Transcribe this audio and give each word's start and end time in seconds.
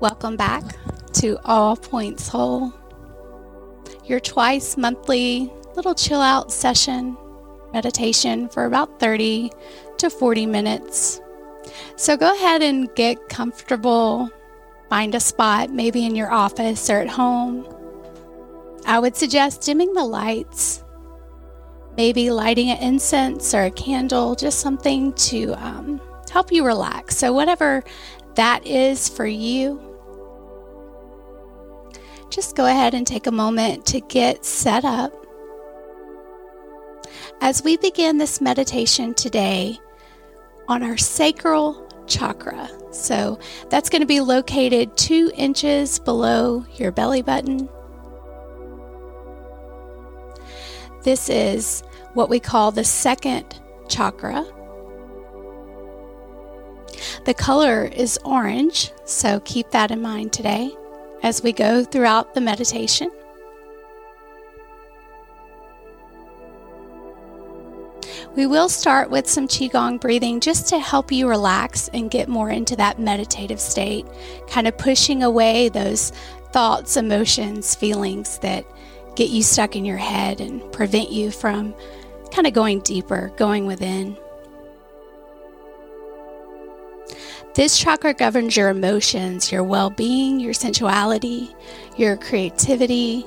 Welcome 0.00 0.36
back 0.36 0.64
to 1.16 1.38
All 1.44 1.76
Points 1.76 2.26
Whole, 2.26 2.72
your 4.06 4.18
twice 4.18 4.78
monthly 4.78 5.52
little 5.76 5.94
chill 5.94 6.22
out 6.22 6.50
session 6.50 7.18
meditation 7.74 8.48
for 8.48 8.64
about 8.64 8.98
30 8.98 9.50
to 9.98 10.08
40 10.08 10.46
minutes. 10.46 11.20
So 11.96 12.16
go 12.16 12.34
ahead 12.34 12.62
and 12.62 12.88
get 12.94 13.28
comfortable, 13.28 14.30
find 14.88 15.14
a 15.14 15.20
spot, 15.20 15.68
maybe 15.68 16.06
in 16.06 16.16
your 16.16 16.32
office 16.32 16.88
or 16.88 16.96
at 17.02 17.08
home. 17.10 17.68
I 18.86 18.98
would 19.00 19.16
suggest 19.16 19.60
dimming 19.60 19.92
the 19.92 20.04
lights, 20.04 20.82
maybe 21.98 22.30
lighting 22.30 22.70
an 22.70 22.78
incense 22.78 23.52
or 23.52 23.64
a 23.64 23.70
candle, 23.70 24.34
just 24.34 24.60
something 24.60 25.12
to 25.12 25.52
um, 25.62 26.00
help 26.30 26.50
you 26.50 26.64
relax. 26.64 27.18
So, 27.18 27.34
whatever 27.34 27.84
that 28.36 28.66
is 28.66 29.06
for 29.06 29.26
you, 29.26 29.89
just 32.30 32.54
go 32.54 32.66
ahead 32.66 32.94
and 32.94 33.06
take 33.06 33.26
a 33.26 33.32
moment 33.32 33.84
to 33.86 34.00
get 34.00 34.44
set 34.44 34.84
up. 34.84 35.12
As 37.40 37.62
we 37.64 37.76
begin 37.76 38.18
this 38.18 38.40
meditation 38.40 39.14
today 39.14 39.78
on 40.68 40.82
our 40.82 40.96
sacral 40.96 41.88
chakra, 42.06 42.68
so 42.92 43.38
that's 43.68 43.90
going 43.90 44.00
to 44.00 44.06
be 44.06 44.20
located 44.20 44.96
two 44.96 45.32
inches 45.34 45.98
below 45.98 46.64
your 46.76 46.92
belly 46.92 47.22
button. 47.22 47.68
This 51.02 51.28
is 51.28 51.82
what 52.14 52.28
we 52.28 52.38
call 52.38 52.70
the 52.70 52.84
second 52.84 53.60
chakra. 53.88 54.44
The 57.24 57.34
color 57.34 57.84
is 57.86 58.18
orange, 58.24 58.92
so 59.04 59.40
keep 59.40 59.70
that 59.70 59.90
in 59.90 60.00
mind 60.00 60.32
today 60.32 60.70
as 61.22 61.42
we 61.42 61.52
go 61.52 61.84
throughout 61.84 62.34
the 62.34 62.40
meditation. 62.40 63.10
We 68.36 68.46
will 68.46 68.68
start 68.68 69.10
with 69.10 69.28
some 69.28 69.48
Qigong 69.48 70.00
breathing 70.00 70.38
just 70.38 70.68
to 70.68 70.78
help 70.78 71.10
you 71.10 71.28
relax 71.28 71.88
and 71.88 72.10
get 72.10 72.28
more 72.28 72.48
into 72.48 72.76
that 72.76 73.00
meditative 73.00 73.60
state, 73.60 74.06
kind 74.48 74.68
of 74.68 74.78
pushing 74.78 75.24
away 75.24 75.68
those 75.68 76.12
thoughts, 76.52 76.96
emotions, 76.96 77.74
feelings 77.74 78.38
that 78.38 78.64
get 79.16 79.30
you 79.30 79.42
stuck 79.42 79.74
in 79.74 79.84
your 79.84 79.96
head 79.96 80.40
and 80.40 80.72
prevent 80.72 81.10
you 81.10 81.32
from 81.32 81.74
kind 82.32 82.46
of 82.46 82.52
going 82.52 82.80
deeper, 82.80 83.32
going 83.36 83.66
within. 83.66 84.16
This 87.60 87.76
chakra 87.76 88.14
governs 88.14 88.56
your 88.56 88.70
emotions, 88.70 89.52
your 89.52 89.62
well 89.62 89.90
being, 89.90 90.40
your 90.40 90.54
sensuality, 90.54 91.54
your 91.98 92.16
creativity. 92.16 93.26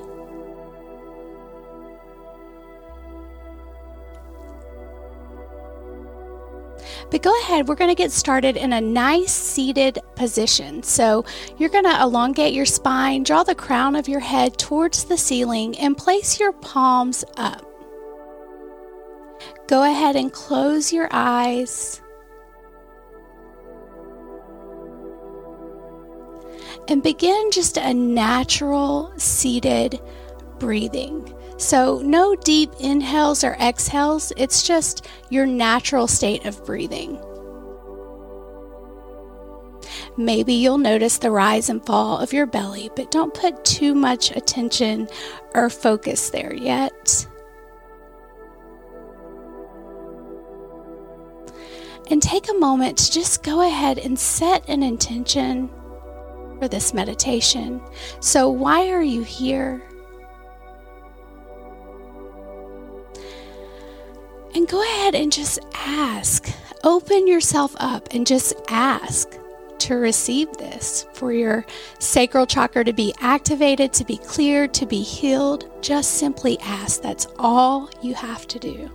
But 7.12 7.22
go 7.22 7.32
ahead, 7.42 7.68
we're 7.68 7.76
going 7.76 7.90
to 7.90 7.94
get 7.94 8.10
started 8.10 8.56
in 8.56 8.72
a 8.72 8.80
nice 8.80 9.32
seated 9.32 10.00
position. 10.16 10.82
So 10.82 11.24
you're 11.56 11.70
going 11.70 11.84
to 11.84 12.02
elongate 12.02 12.54
your 12.54 12.66
spine, 12.66 13.22
draw 13.22 13.44
the 13.44 13.54
crown 13.54 13.94
of 13.94 14.08
your 14.08 14.18
head 14.18 14.58
towards 14.58 15.04
the 15.04 15.16
ceiling, 15.16 15.78
and 15.78 15.96
place 15.96 16.40
your 16.40 16.50
palms 16.54 17.24
up. 17.36 17.64
Go 19.68 19.84
ahead 19.84 20.16
and 20.16 20.32
close 20.32 20.92
your 20.92 21.06
eyes. 21.12 22.00
And 26.88 27.02
begin 27.02 27.50
just 27.50 27.76
a 27.76 27.94
natural 27.94 29.12
seated 29.16 30.00
breathing. 30.58 31.32
So, 31.56 32.00
no 32.04 32.34
deep 32.34 32.72
inhales 32.80 33.44
or 33.44 33.54
exhales, 33.60 34.32
it's 34.36 34.66
just 34.66 35.06
your 35.30 35.46
natural 35.46 36.08
state 36.08 36.44
of 36.46 36.64
breathing. 36.64 37.20
Maybe 40.16 40.54
you'll 40.54 40.78
notice 40.78 41.18
the 41.18 41.30
rise 41.30 41.68
and 41.68 41.84
fall 41.84 42.18
of 42.18 42.32
your 42.32 42.46
belly, 42.46 42.90
but 42.94 43.10
don't 43.10 43.34
put 43.34 43.64
too 43.64 43.94
much 43.94 44.30
attention 44.30 45.08
or 45.54 45.70
focus 45.70 46.30
there 46.30 46.54
yet. 46.54 47.26
And 52.10 52.22
take 52.22 52.48
a 52.50 52.54
moment 52.54 52.98
to 52.98 53.12
just 53.12 53.42
go 53.42 53.66
ahead 53.66 53.98
and 53.98 54.18
set 54.18 54.68
an 54.68 54.82
intention 54.82 55.70
for 56.64 56.68
this 56.68 56.94
meditation. 56.94 57.78
So, 58.20 58.48
why 58.48 58.88
are 58.88 59.02
you 59.02 59.22
here? 59.22 59.82
And 64.54 64.66
go 64.66 64.82
ahead 64.82 65.14
and 65.14 65.30
just 65.30 65.58
ask. 65.74 66.48
Open 66.82 67.26
yourself 67.28 67.76
up 67.78 68.08
and 68.12 68.26
just 68.26 68.54
ask 68.68 69.28
to 69.80 69.96
receive 69.96 70.50
this 70.56 71.06
for 71.12 71.32
your 71.32 71.66
sacral 71.98 72.46
chakra 72.46 72.82
to 72.84 72.94
be 72.94 73.12
activated, 73.20 73.92
to 73.92 74.04
be 74.04 74.16
cleared, 74.16 74.72
to 74.72 74.86
be 74.86 75.02
healed. 75.02 75.70
Just 75.82 76.12
simply 76.12 76.58
ask. 76.60 77.02
That's 77.02 77.26
all 77.38 77.90
you 78.00 78.14
have 78.14 78.46
to 78.48 78.58
do. 78.58 78.90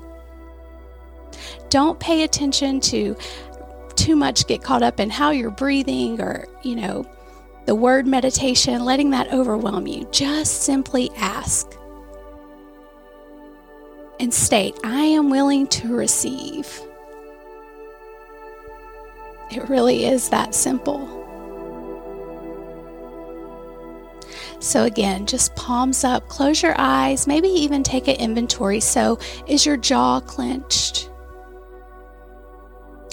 Don't 1.69 1.99
pay 1.99 2.23
attention 2.23 2.79
to 2.81 3.15
too 3.95 4.15
much 4.15 4.47
get 4.47 4.63
caught 4.63 4.81
up 4.81 4.99
in 4.99 5.11
how 5.11 5.29
you're 5.29 5.51
breathing 5.51 6.19
or, 6.19 6.47
you 6.63 6.75
know, 6.75 7.05
the 7.69 7.75
word 7.75 8.07
meditation, 8.07 8.83
letting 8.83 9.11
that 9.11 9.31
overwhelm 9.31 9.85
you. 9.85 10.03
Just 10.11 10.63
simply 10.63 11.11
ask 11.15 11.77
and 14.19 14.33
state, 14.33 14.75
I 14.83 15.01
am 15.01 15.29
willing 15.29 15.67
to 15.67 15.95
receive. 15.95 16.81
It 19.51 19.69
really 19.69 20.05
is 20.05 20.29
that 20.29 20.55
simple. 20.55 21.07
So, 24.59 24.85
again, 24.85 25.27
just 25.27 25.55
palms 25.55 26.03
up, 26.03 26.27
close 26.27 26.63
your 26.63 26.73
eyes, 26.75 27.27
maybe 27.27 27.49
even 27.49 27.83
take 27.83 28.07
an 28.07 28.15
inventory. 28.15 28.79
So, 28.79 29.19
is 29.45 29.63
your 29.63 29.77
jaw 29.77 30.21
clenched? 30.21 31.11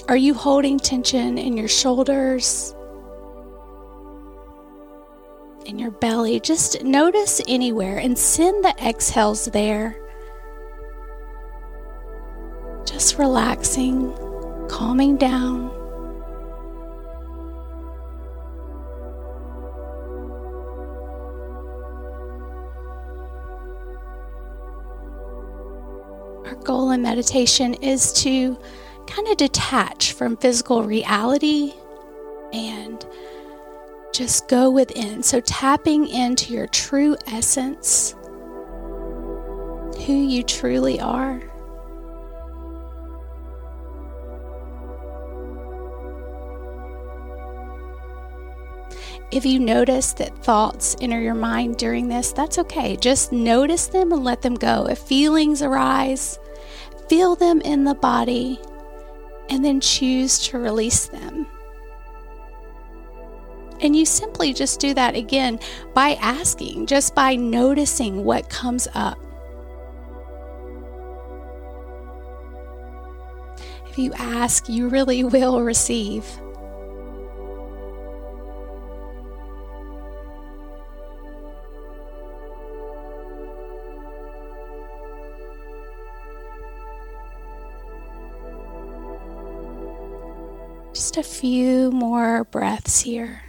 Are 0.09 0.17
you 0.17 0.33
holding 0.33 0.79
tension 0.79 1.37
in 1.37 1.55
your 1.55 1.67
shoulders? 1.67 2.73
In 5.67 5.77
your 5.77 5.91
belly. 5.91 6.39
Just 6.39 6.83
notice 6.83 7.41
anywhere 7.47 7.97
and 7.97 8.17
send 8.17 8.63
the 8.63 8.73
exhales 8.83 9.45
there. 9.45 9.99
Just 12.85 13.19
relaxing, 13.19 14.13
calming 14.69 15.17
down. 15.17 15.69
Our 26.45 26.55
goal 26.63 26.91
in 26.91 27.01
meditation 27.01 27.73
is 27.75 28.13
to 28.23 28.57
kind 29.05 29.27
of 29.27 29.35
detach 29.35 30.13
from 30.13 30.37
physical 30.37 30.83
reality 30.83 31.73
and 32.53 33.05
just 34.17 34.47
go 34.47 34.71
within. 34.71 35.21
So, 35.21 35.39
tapping 35.41 36.07
into 36.07 36.51
your 36.51 36.65
true 36.67 37.15
essence, 37.27 38.15
who 40.05 40.13
you 40.13 40.41
truly 40.41 40.99
are. 40.99 41.39
If 49.29 49.45
you 49.45 49.59
notice 49.59 50.13
that 50.13 50.35
thoughts 50.43 50.95
enter 50.99 51.21
your 51.21 51.35
mind 51.35 51.77
during 51.77 52.07
this, 52.07 52.31
that's 52.31 52.57
okay. 52.57 52.95
Just 52.95 53.31
notice 53.31 53.85
them 53.87 54.11
and 54.13 54.23
let 54.23 54.41
them 54.41 54.55
go. 54.55 54.87
If 54.87 54.99
feelings 54.99 55.61
arise, 55.61 56.39
feel 57.07 57.35
them 57.35 57.61
in 57.61 57.83
the 57.83 57.93
body 57.93 58.59
and 59.49 59.63
then 59.63 59.79
choose 59.79 60.39
to 60.47 60.57
release 60.57 61.07
them. 61.07 61.45
And 63.79 63.95
you 63.95 64.05
simply 64.05 64.53
just 64.53 64.79
do 64.79 64.93
that 64.95 65.15
again 65.15 65.59
by 65.93 66.15
asking, 66.21 66.87
just 66.87 67.13
by 67.13 67.35
noticing 67.35 68.23
what 68.23 68.49
comes 68.49 68.87
up. 68.93 69.19
If 73.89 73.97
you 73.97 74.13
ask, 74.13 74.67
you 74.69 74.89
really 74.89 75.23
will 75.23 75.61
receive. 75.61 76.25
Just 90.93 91.17
a 91.17 91.23
few 91.23 91.91
more 91.91 92.43
breaths 92.45 93.01
here. 93.01 93.46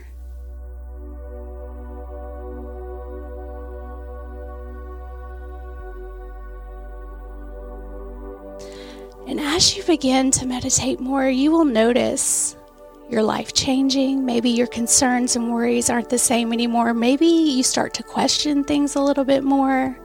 And 9.38 9.46
as 9.46 9.76
you 9.76 9.84
begin 9.84 10.32
to 10.32 10.46
meditate 10.46 10.98
more, 10.98 11.28
you 11.28 11.52
will 11.52 11.64
notice 11.64 12.56
your 13.08 13.22
life 13.22 13.52
changing. 13.52 14.26
Maybe 14.26 14.50
your 14.50 14.66
concerns 14.66 15.36
and 15.36 15.52
worries 15.52 15.88
aren't 15.88 16.08
the 16.08 16.18
same 16.18 16.52
anymore. 16.52 16.92
Maybe 16.92 17.26
you 17.26 17.62
start 17.62 17.94
to 17.94 18.02
question 18.02 18.64
things 18.64 18.96
a 18.96 19.00
little 19.00 19.24
bit 19.24 19.44
more. 19.44 19.96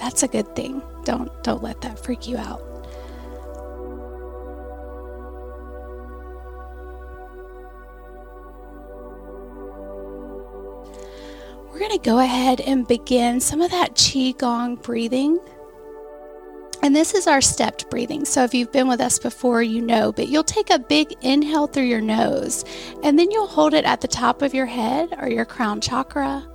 That's 0.00 0.24
a 0.24 0.28
good 0.28 0.56
thing. 0.56 0.82
Don't 1.04 1.30
don't 1.44 1.62
let 1.62 1.80
that 1.82 1.96
freak 1.96 2.26
you 2.26 2.38
out. 2.38 2.60
Go 12.06 12.20
ahead 12.20 12.60
and 12.60 12.86
begin 12.86 13.40
some 13.40 13.60
of 13.60 13.72
that 13.72 13.96
qigong 13.96 14.80
breathing. 14.80 15.40
And 16.80 16.94
this 16.94 17.14
is 17.14 17.26
our 17.26 17.40
stepped 17.40 17.90
breathing. 17.90 18.24
So 18.24 18.44
if 18.44 18.54
you've 18.54 18.70
been 18.70 18.86
with 18.86 19.00
us 19.00 19.18
before, 19.18 19.60
you 19.60 19.82
know, 19.82 20.12
but 20.12 20.28
you'll 20.28 20.44
take 20.44 20.70
a 20.70 20.78
big 20.78 21.12
inhale 21.22 21.66
through 21.66 21.86
your 21.86 22.00
nose 22.00 22.64
and 23.02 23.18
then 23.18 23.32
you'll 23.32 23.48
hold 23.48 23.74
it 23.74 23.84
at 23.84 24.02
the 24.02 24.06
top 24.06 24.42
of 24.42 24.54
your 24.54 24.66
head 24.66 25.16
or 25.20 25.28
your 25.28 25.44
crown 25.44 25.80
chakra. 25.80 26.46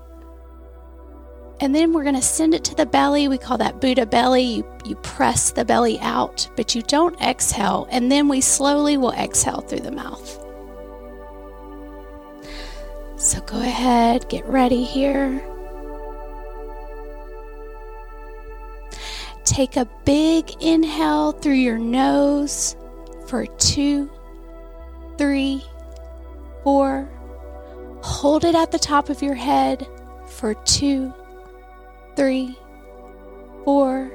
And 1.59 1.75
then 1.75 1.91
we're 1.91 2.03
going 2.03 2.15
to 2.15 2.21
send 2.21 2.53
it 2.53 2.63
to 2.63 2.75
the 2.75 2.85
belly. 2.85 3.27
We 3.27 3.37
call 3.37 3.57
that 3.57 3.81
Buddha 3.81 4.05
belly. 4.05 4.43
You, 4.43 4.77
you 4.85 4.95
press 4.95 5.51
the 5.51 5.65
belly 5.65 5.99
out, 5.99 6.49
but 6.55 6.73
you 6.75 6.81
don't 6.81 7.19
exhale. 7.19 7.89
And 7.91 8.09
then 8.09 8.29
we 8.29 8.39
slowly 8.39 8.95
will 8.95 9.11
exhale 9.11 9.59
through 9.59 9.81
the 9.81 9.91
mouth. 9.91 10.40
So 13.21 13.39
go 13.41 13.59
ahead, 13.59 14.27
get 14.29 14.43
ready 14.47 14.83
here. 14.83 15.43
Take 19.45 19.77
a 19.77 19.87
big 20.05 20.51
inhale 20.59 21.31
through 21.31 21.53
your 21.53 21.77
nose 21.77 22.75
for 23.27 23.45
two, 23.45 24.09
three, 25.19 25.63
four. 26.63 27.07
Hold 28.01 28.43
it 28.43 28.55
at 28.55 28.71
the 28.71 28.79
top 28.79 29.09
of 29.09 29.21
your 29.21 29.35
head 29.35 29.87
for 30.25 30.55
two, 30.65 31.13
three, 32.15 32.57
four. 33.63 34.11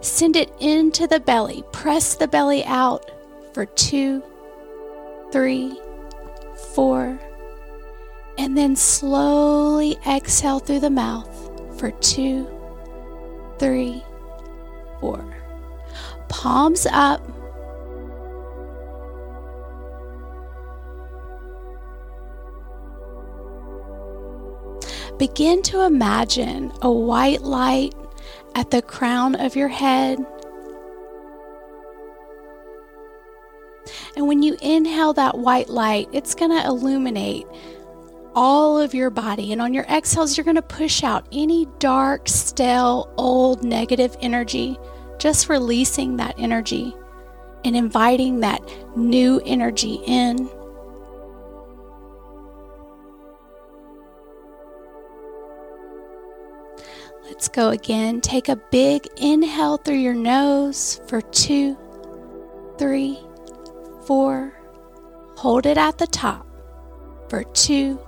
Send 0.00 0.34
it 0.34 0.50
into 0.60 1.06
the 1.06 1.20
belly. 1.20 1.62
Press 1.72 2.14
the 2.14 2.26
belly 2.26 2.64
out 2.64 3.04
for 3.52 3.66
two, 3.66 4.22
three, 5.30 5.78
four. 6.74 7.20
And 8.38 8.56
then 8.56 8.76
slowly 8.76 9.98
exhale 10.06 10.60
through 10.60 10.80
the 10.80 10.90
mouth 10.90 11.28
for 11.78 11.90
two, 11.90 12.48
three, 13.58 14.02
four. 15.00 15.24
Palms 16.28 16.86
up. 16.86 17.20
Begin 25.18 25.62
to 25.62 25.82
imagine 25.82 26.70
a 26.80 26.92
white 26.92 27.42
light 27.42 27.92
at 28.54 28.70
the 28.70 28.82
crown 28.82 29.34
of 29.34 29.56
your 29.56 29.66
head. 29.66 30.24
And 34.16 34.28
when 34.28 34.42
you 34.42 34.56
inhale 34.62 35.12
that 35.14 35.38
white 35.38 35.68
light, 35.68 36.08
it's 36.12 36.34
going 36.34 36.50
to 36.52 36.64
illuminate 36.64 37.46
all 38.38 38.78
of 38.78 38.94
your 38.94 39.10
body. 39.10 39.52
And 39.52 39.60
on 39.60 39.74
your 39.74 39.82
exhales, 39.86 40.36
you're 40.36 40.44
going 40.44 40.54
to 40.54 40.62
push 40.62 41.02
out 41.02 41.26
any 41.32 41.66
dark, 41.80 42.28
stale, 42.28 43.12
old, 43.16 43.64
negative 43.64 44.16
energy, 44.20 44.78
just 45.18 45.48
releasing 45.48 46.18
that 46.18 46.36
energy 46.38 46.94
and 47.64 47.74
inviting 47.74 48.38
that 48.38 48.62
new 48.96 49.42
energy 49.44 49.98
in. 50.06 50.48
Let's 57.24 57.48
go 57.48 57.70
again. 57.70 58.20
Take 58.20 58.48
a 58.48 58.54
big 58.70 59.08
inhale 59.16 59.78
through 59.78 59.96
your 59.96 60.14
nose 60.14 61.00
for 61.08 61.20
two, 61.20 61.76
three, 62.78 63.18
four. 64.06 64.52
Hold 65.38 65.66
it 65.66 65.76
at 65.76 65.98
the 65.98 66.06
top 66.06 66.46
for 67.28 67.42
two, 67.42 68.00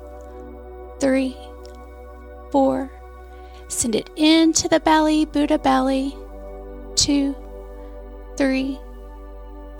three, 1.00 1.36
four. 2.52 2.90
Send 3.68 3.94
it 3.94 4.10
into 4.16 4.68
the 4.68 4.80
belly, 4.80 5.24
Buddha 5.24 5.58
belly. 5.58 6.16
Two, 6.94 7.34
three, 8.36 8.78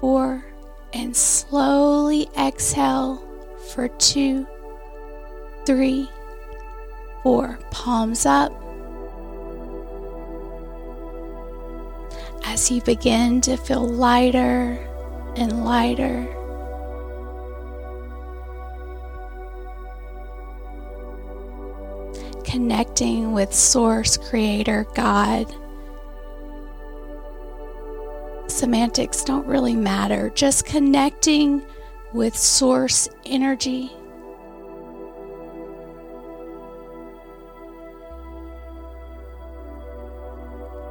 four. 0.00 0.44
And 0.93 1.14
slowly 1.14 2.28
exhale 2.37 3.22
for 3.72 3.88
two, 3.88 4.46
three, 5.67 6.08
four. 7.23 7.58
Palms 7.70 8.26
up. 8.26 8.52
As 12.44 12.70
you 12.70 12.81
begin 12.82 13.40
to 13.43 13.56
feel 13.56 13.87
lighter 13.87 14.78
and 15.37 15.64
lighter. 15.64 16.39
Connecting 22.40 23.32
with 23.32 23.52
Source, 23.52 24.16
Creator, 24.16 24.87
God. 24.94 25.46
Semantics 28.46 29.25
don't 29.25 29.46
really 29.46 29.76
matter, 29.76 30.31
just 30.34 30.64
connecting 30.64 31.62
with 32.12 32.37
Source 32.37 33.08
energy. 33.25 33.92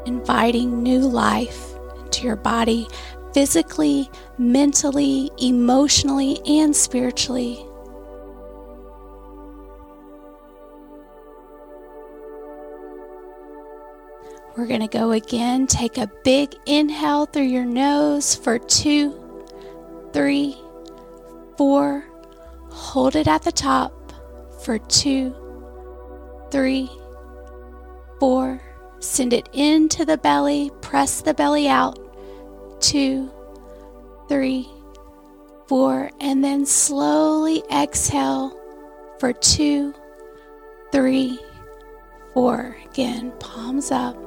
Inviting 0.06 0.82
new 0.82 1.00
life 1.00 1.76
into 2.00 2.26
your 2.26 2.36
body 2.36 2.88
physically, 3.34 4.10
mentally, 4.38 5.30
emotionally, 5.38 6.40
and 6.48 6.76
spiritually. 6.76 7.69
We're 14.60 14.68
going 14.68 14.82
to 14.82 14.88
go 14.88 15.12
again. 15.12 15.68
Take 15.68 15.98
a 15.98 16.12
big 16.26 16.54
inhale 16.66 17.26
through 17.26 17.44
your 17.44 17.64
nose 17.64 18.36
for 18.36 18.60
two, 18.60 19.18
three, 20.12 20.58
four. 21.58 22.04
Hold 22.70 23.16
it 23.16 23.30
at 23.30 23.44
the 23.44 23.54
top 23.54 23.94
for 24.62 24.78
two, 24.78 25.34
three, 26.52 26.92
four. 28.20 28.62
Send 29.00 29.32
it 29.32 29.48
into 29.54 30.04
the 30.04 30.18
belly. 30.18 30.72
Press 30.82 31.22
the 31.22 31.34
belly 31.34 31.70
out. 31.70 31.98
Two, 32.82 33.32
three, 34.28 34.68
four. 35.70 36.12
And 36.20 36.44
then 36.44 36.66
slowly 36.66 37.64
exhale 37.72 38.60
for 39.22 39.32
two, 39.32 39.94
three, 40.92 41.40
four. 42.34 42.76
Again, 42.92 43.32
palms 43.40 43.90
up. 43.90 44.18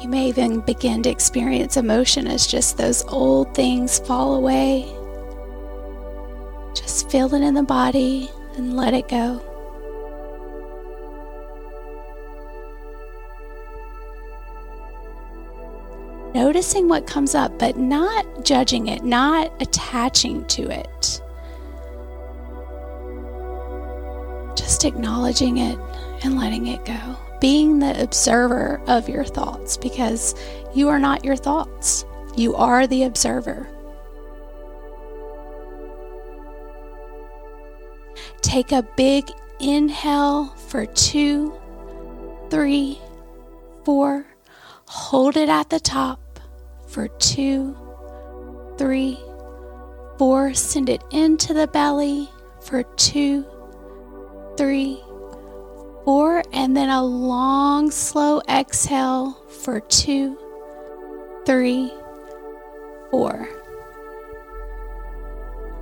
You 0.00 0.08
may 0.08 0.28
even 0.28 0.60
begin 0.60 1.02
to 1.02 1.10
experience 1.10 1.76
emotion 1.76 2.28
as 2.28 2.46
just 2.46 2.76
those 2.76 3.04
old 3.08 3.52
things 3.52 3.98
fall 3.98 4.36
away. 4.36 4.86
Just 6.72 7.10
feel 7.10 7.34
it 7.34 7.42
in 7.42 7.54
the 7.54 7.64
body 7.64 8.30
and 8.54 8.76
let 8.76 8.94
it 8.94 9.08
go. 9.08 9.42
Noticing 16.32 16.88
what 16.88 17.08
comes 17.08 17.34
up, 17.34 17.58
but 17.58 17.76
not 17.76 18.44
judging 18.44 18.86
it, 18.86 19.02
not 19.02 19.52
attaching 19.60 20.44
to 20.46 20.70
it. 20.70 21.20
Just 24.54 24.84
acknowledging 24.84 25.56
it 25.56 25.76
and 26.22 26.38
letting 26.38 26.68
it 26.68 26.84
go 26.84 27.16
being 27.40 27.78
the 27.78 28.02
observer 28.02 28.80
of 28.86 29.08
your 29.08 29.24
thoughts 29.24 29.76
because 29.76 30.34
you 30.74 30.88
are 30.88 30.98
not 30.98 31.24
your 31.24 31.36
thoughts. 31.36 32.04
You 32.36 32.54
are 32.54 32.86
the 32.86 33.04
observer. 33.04 33.68
Take 38.40 38.72
a 38.72 38.82
big 38.96 39.30
inhale 39.60 40.46
for 40.68 40.86
two, 40.86 41.52
three, 42.50 42.98
four. 43.84 44.24
Hold 44.86 45.36
it 45.36 45.48
at 45.48 45.70
the 45.70 45.80
top 45.80 46.40
for 46.86 47.08
two, 47.08 47.76
three, 48.78 49.18
four, 50.16 50.54
send 50.54 50.88
it 50.88 51.02
into 51.10 51.52
the 51.52 51.66
belly 51.66 52.28
for 52.60 52.82
two, 52.96 53.44
three, 54.56 55.02
four, 56.08 56.42
and 56.54 56.74
then 56.74 56.88
a 56.88 57.04
long, 57.04 57.90
slow 57.90 58.40
exhale 58.48 59.32
for 59.46 59.78
two, 59.78 60.38
three, 61.44 61.92
four. 63.10 63.46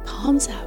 Palms 0.05 0.49
up. 0.49 0.67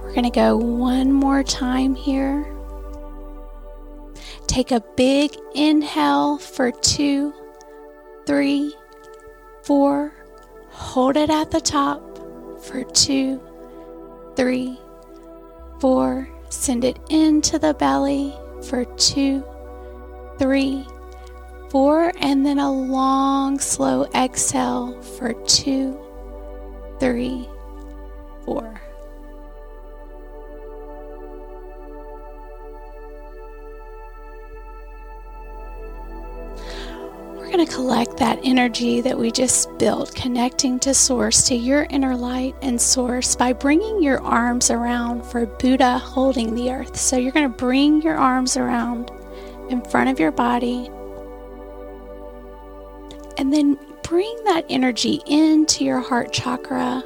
We're 0.00 0.14
going 0.14 0.22
to 0.22 0.30
go 0.30 0.56
one 0.56 1.12
more 1.12 1.42
time 1.42 1.94
here. 1.94 2.55
Take 4.56 4.70
a 4.70 4.80
big 4.96 5.36
inhale 5.54 6.38
for 6.38 6.70
two, 6.70 7.34
three, 8.24 8.74
four. 9.64 10.14
Hold 10.70 11.18
it 11.18 11.28
at 11.28 11.50
the 11.50 11.60
top 11.60 12.00
for 12.62 12.82
two, 12.82 13.38
three, 14.34 14.80
four. 15.78 16.26
Send 16.48 16.84
it 16.84 16.98
into 17.10 17.58
the 17.58 17.74
belly 17.74 18.34
for 18.62 18.86
two, 18.96 19.44
three, 20.38 20.86
four. 21.68 22.10
And 22.16 22.46
then 22.46 22.58
a 22.58 22.72
long, 22.72 23.58
slow 23.58 24.06
exhale 24.14 24.98
for 25.02 25.34
two, 25.44 26.00
three, 26.98 27.46
four. 28.46 28.80
Going 37.56 37.66
to 37.66 37.74
collect 37.74 38.18
that 38.18 38.38
energy 38.42 39.00
that 39.00 39.18
we 39.18 39.30
just 39.30 39.78
built, 39.78 40.14
connecting 40.14 40.78
to 40.78 40.92
Source, 40.92 41.42
to 41.48 41.54
your 41.54 41.84
inner 41.88 42.14
light 42.14 42.54
and 42.60 42.78
Source, 42.78 43.34
by 43.34 43.54
bringing 43.54 44.02
your 44.02 44.20
arms 44.20 44.70
around 44.70 45.24
for 45.24 45.46
Buddha 45.46 45.96
holding 45.96 46.54
the 46.54 46.70
earth. 46.70 46.98
So 46.98 47.16
you're 47.16 47.32
going 47.32 47.50
to 47.50 47.56
bring 47.56 48.02
your 48.02 48.16
arms 48.16 48.58
around 48.58 49.10
in 49.70 49.80
front 49.80 50.10
of 50.10 50.20
your 50.20 50.32
body 50.32 50.90
and 53.38 53.50
then 53.50 53.78
bring 54.02 54.36
that 54.44 54.66
energy 54.68 55.22
into 55.26 55.82
your 55.82 56.00
heart 56.00 56.34
chakra 56.34 57.02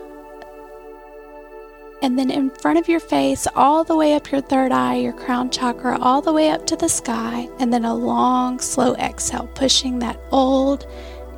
and 2.03 2.19
then 2.19 2.31
in 2.31 2.51
front 2.51 2.79
of 2.79 2.89
your 2.89 3.01
face, 3.01 3.47
all 3.55 3.85
the 3.85 3.97
way 3.97 4.15
up 4.15 4.33
your 4.33 4.41
third 4.41 4.73
eye, 4.73 4.97
your 4.97 5.13
crown 5.13 5.51
chakra, 5.51 5.99
all 6.01 6.23
the 6.23 6.33
way 6.33 6.51
up 6.51 6.67
to 6.67 6.77
the 6.77 6.89
sky, 6.89 7.49
and 7.59 7.73
then 7.73 7.85
a 7.85 7.95
long, 7.95 8.59
slow 8.59 8.95
exhale, 8.95 9.49
pushing 9.55 9.99
that 9.99 10.19
old 10.31 10.87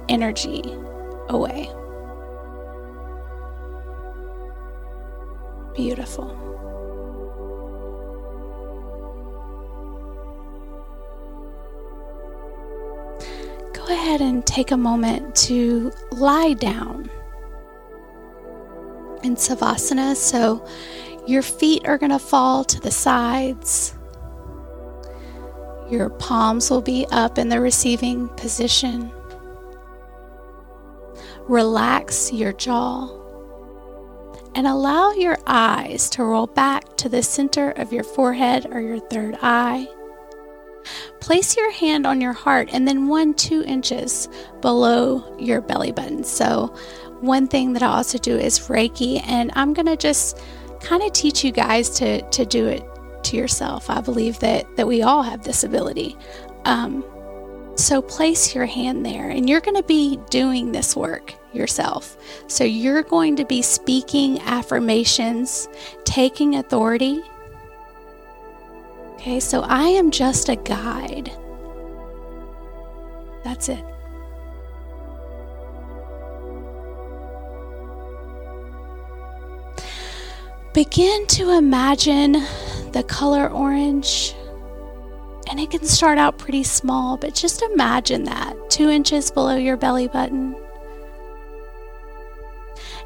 energy 0.08 0.62
away. 1.28 1.70
Beautiful. 5.74 6.26
Go 13.72 13.84
ahead 13.88 14.20
and 14.20 14.46
take 14.46 14.70
a 14.70 14.76
moment 14.76 15.34
to 15.36 15.90
lie 16.12 16.52
down 16.52 17.10
in 19.24 19.36
Savasana. 19.36 20.16
So 20.16 20.66
your 21.26 21.42
feet 21.42 21.86
are 21.86 21.98
going 21.98 22.10
to 22.10 22.18
fall 22.18 22.64
to 22.64 22.80
the 22.80 22.90
sides. 22.90 23.94
Your 25.90 26.10
palms 26.10 26.70
will 26.70 26.82
be 26.82 27.06
up 27.10 27.38
in 27.38 27.48
the 27.48 27.60
receiving 27.60 28.28
position. 28.30 29.12
Relax 31.48 32.32
your 32.32 32.52
jaw 32.52 33.18
and 34.54 34.66
allow 34.66 35.12
your 35.12 35.38
eyes 35.46 36.08
to 36.10 36.24
roll 36.24 36.46
back 36.46 36.96
to 36.96 37.08
the 37.08 37.22
center 37.22 37.70
of 37.72 37.92
your 37.92 38.04
forehead 38.04 38.66
or 38.70 38.80
your 38.80 39.00
third 39.00 39.36
eye. 39.42 39.88
Place 41.20 41.56
your 41.56 41.70
hand 41.72 42.06
on 42.06 42.20
your 42.20 42.32
heart 42.32 42.68
and 42.72 42.86
then 42.86 43.08
one, 43.08 43.34
two 43.34 43.62
inches 43.64 44.28
below 44.60 45.36
your 45.38 45.60
belly 45.60 45.92
button. 45.92 46.24
So 46.24 46.74
one 47.22 47.46
thing 47.46 47.72
that 47.72 47.82
I 47.82 47.86
also 47.86 48.18
do 48.18 48.36
is 48.36 48.58
Reiki, 48.58 49.22
and 49.26 49.50
I'm 49.54 49.72
going 49.72 49.86
to 49.86 49.96
just 49.96 50.40
kind 50.80 51.02
of 51.02 51.12
teach 51.12 51.44
you 51.44 51.52
guys 51.52 51.88
to, 51.90 52.20
to 52.30 52.44
do 52.44 52.66
it 52.66 52.84
to 53.24 53.36
yourself. 53.36 53.88
I 53.88 54.00
believe 54.00 54.40
that, 54.40 54.66
that 54.76 54.86
we 54.86 55.02
all 55.02 55.22
have 55.22 55.44
this 55.44 55.62
ability. 55.62 56.16
Um, 56.64 57.04
so 57.76 58.02
place 58.02 58.54
your 58.54 58.66
hand 58.66 59.06
there, 59.06 59.30
and 59.30 59.48
you're 59.48 59.60
going 59.60 59.76
to 59.76 59.84
be 59.84 60.18
doing 60.30 60.72
this 60.72 60.96
work 60.96 61.32
yourself. 61.52 62.16
So 62.48 62.64
you're 62.64 63.02
going 63.02 63.36
to 63.36 63.44
be 63.44 63.62
speaking 63.62 64.40
affirmations, 64.40 65.68
taking 66.04 66.56
authority. 66.56 67.22
Okay, 69.14 69.38
so 69.38 69.62
I 69.62 69.84
am 69.84 70.10
just 70.10 70.48
a 70.48 70.56
guide. 70.56 71.30
That's 73.44 73.68
it. 73.68 73.84
Begin 80.74 81.26
to 81.26 81.50
imagine 81.50 82.32
the 82.92 83.04
color 83.06 83.46
orange. 83.50 84.34
And 85.50 85.60
it 85.60 85.70
can 85.70 85.84
start 85.84 86.16
out 86.16 86.38
pretty 86.38 86.62
small, 86.62 87.18
but 87.18 87.34
just 87.34 87.60
imagine 87.60 88.24
that 88.24 88.56
two 88.70 88.88
inches 88.88 89.30
below 89.30 89.56
your 89.56 89.76
belly 89.76 90.08
button. 90.08 90.56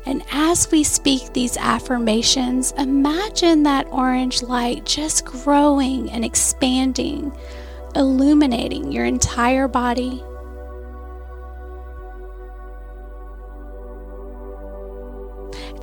And 0.05 0.23
as 0.31 0.71
we 0.71 0.85
speak 0.85 1.33
these 1.33 1.57
affirmations, 1.57 2.71
imagine 2.79 3.65
that 3.65 3.89
orange 3.91 4.43
light 4.45 4.85
just 4.85 5.25
growing 5.25 6.09
and 6.13 6.25
expanding, 6.25 7.37
illuminating 7.97 8.93
your 8.93 9.07
entire 9.07 9.67
body 9.67 10.23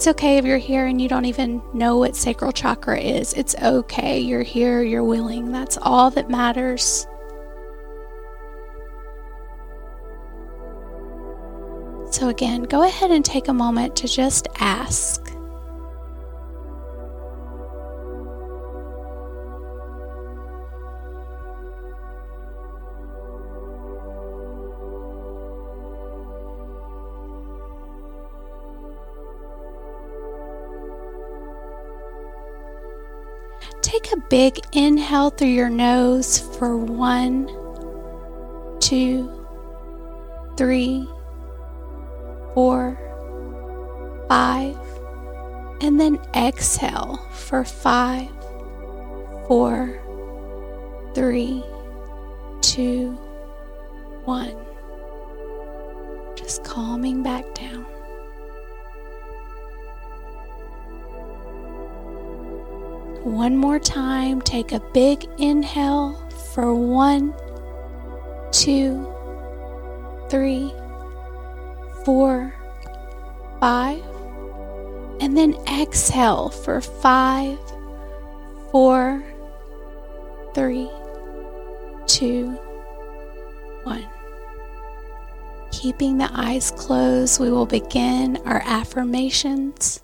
It's 0.03 0.10
okay 0.10 0.38
if 0.38 0.43
you're 0.43 0.57
here 0.57 0.86
and 0.86 1.01
you 1.01 1.07
don't 1.07 1.24
even 1.24 1.62
know 1.74 1.98
what 1.98 2.17
sacral 2.17 2.51
chakra 2.51 3.00
is. 3.00 3.31
It's 3.36 3.55
okay. 3.55 4.19
You're 4.19 4.43
here, 4.43 4.83
you're 4.83 5.01
willing. 5.01 5.53
That's 5.53 5.77
all 5.81 6.12
that 6.12 6.29
matters. 6.29 7.07
So, 12.12 12.27
again, 12.27 12.63
go 12.63 12.83
ahead 12.83 13.12
and 13.12 13.24
take 13.24 13.48
a 13.48 13.53
moment 13.53 13.95
to 13.95 14.10
just 14.10 14.50
ask 14.60 15.22
big 34.33 34.59
inhale 34.71 35.29
through 35.29 35.47
your 35.47 35.69
nose 35.69 36.39
for 36.57 36.75
one, 36.75 37.45
two, 38.79 39.31
three, 40.57 41.07
four, 42.55 42.97
five, 44.27 44.75
and 45.81 45.99
then 45.99 46.17
exhale 46.35 47.17
for 47.31 47.63
five, 47.63 48.27
four, 49.47 50.01
three, 51.13 51.63
two, 52.61 53.11
one. 54.25 54.55
Just 56.35 56.63
calming 56.63 57.21
back 57.21 57.45
down. 57.53 57.92
One 63.23 63.55
more 63.55 63.79
time, 63.79 64.41
take 64.41 64.73
a 64.73 64.81
big 64.93 65.25
inhale 65.37 66.13
for 66.53 66.75
one, 66.75 67.33
two, 68.51 69.09
three, 70.29 70.73
four, 72.03 72.53
five, 73.61 74.03
and 75.21 75.37
then 75.37 75.55
exhale 75.69 76.49
for 76.49 76.81
five, 76.81 77.57
four, 78.71 79.23
three, 80.53 80.89
two, 82.07 82.49
one. 83.83 84.05
Keeping 85.71 86.17
the 86.17 86.29
eyes 86.33 86.71
closed, 86.71 87.39
we 87.39 87.49
will 87.49 87.65
begin 87.65 88.37
our 88.45 88.61
affirmations. 88.65 90.02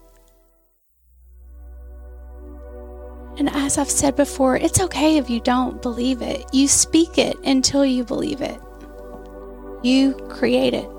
And 3.39 3.49
as 3.51 3.77
I've 3.77 3.89
said 3.89 4.17
before, 4.17 4.57
it's 4.57 4.81
okay 4.81 5.17
if 5.17 5.29
you 5.29 5.39
don't 5.39 5.81
believe 5.81 6.21
it. 6.21 6.45
You 6.53 6.67
speak 6.67 7.17
it 7.17 7.37
until 7.45 7.85
you 7.85 8.03
believe 8.03 8.41
it. 8.41 8.59
You 9.81 10.13
create 10.29 10.73
it. 10.73 10.89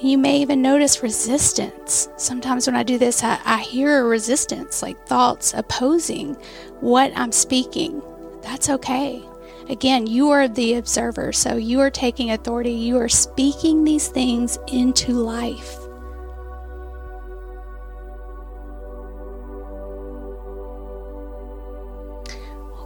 You 0.00 0.16
may 0.16 0.40
even 0.40 0.62
notice 0.62 1.02
resistance. 1.02 2.08
Sometimes 2.16 2.68
when 2.68 2.76
I 2.76 2.84
do 2.84 2.98
this, 2.98 3.24
I, 3.24 3.40
I, 3.44 3.58
hear 3.62 4.04
resistance, 4.04 4.80
like 4.80 5.04
thoughts 5.08 5.52
opposing 5.54 6.34
what 6.78 7.10
I'm 7.16 7.32
speaking. 7.32 8.00
That's 8.42 8.70
okay. 8.70 9.24
Again, 9.68 10.06
you 10.06 10.30
are 10.30 10.46
the 10.46 10.74
observer, 10.74 11.32
so 11.32 11.56
you 11.56 11.80
are 11.80 11.90
taking 11.90 12.30
authority. 12.30 12.70
You 12.70 12.96
are 12.98 13.08
speaking 13.08 13.82
these 13.82 14.06
things 14.06 14.56
into 14.68 15.14
life. 15.14 15.77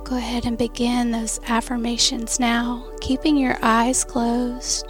Go 0.05 0.17
ahead 0.17 0.45
and 0.45 0.59
begin 0.59 1.11
those 1.11 1.41
affirmations 1.47 2.39
now, 2.41 2.87
keeping 3.01 3.37
your 3.37 3.57
eyes 3.63 4.05
closed. 4.05 4.87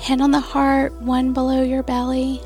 Hand 0.00 0.22
on 0.22 0.30
the 0.30 0.40
heart, 0.40 0.92
one 1.00 1.32
below 1.32 1.62
your 1.62 1.82
belly. 1.82 2.40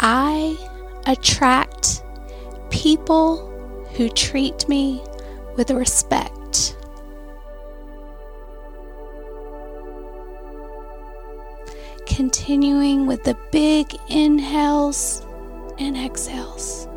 I 0.00 0.56
attract 1.06 2.02
people 2.70 3.46
who 3.94 4.08
treat 4.08 4.68
me 4.68 5.04
with 5.56 5.70
respect. 5.70 6.39
Continuing 12.50 13.06
with 13.06 13.22
the 13.22 13.36
big 13.52 13.94
inhales 14.08 15.24
and 15.78 15.96
exhales. 15.96 16.88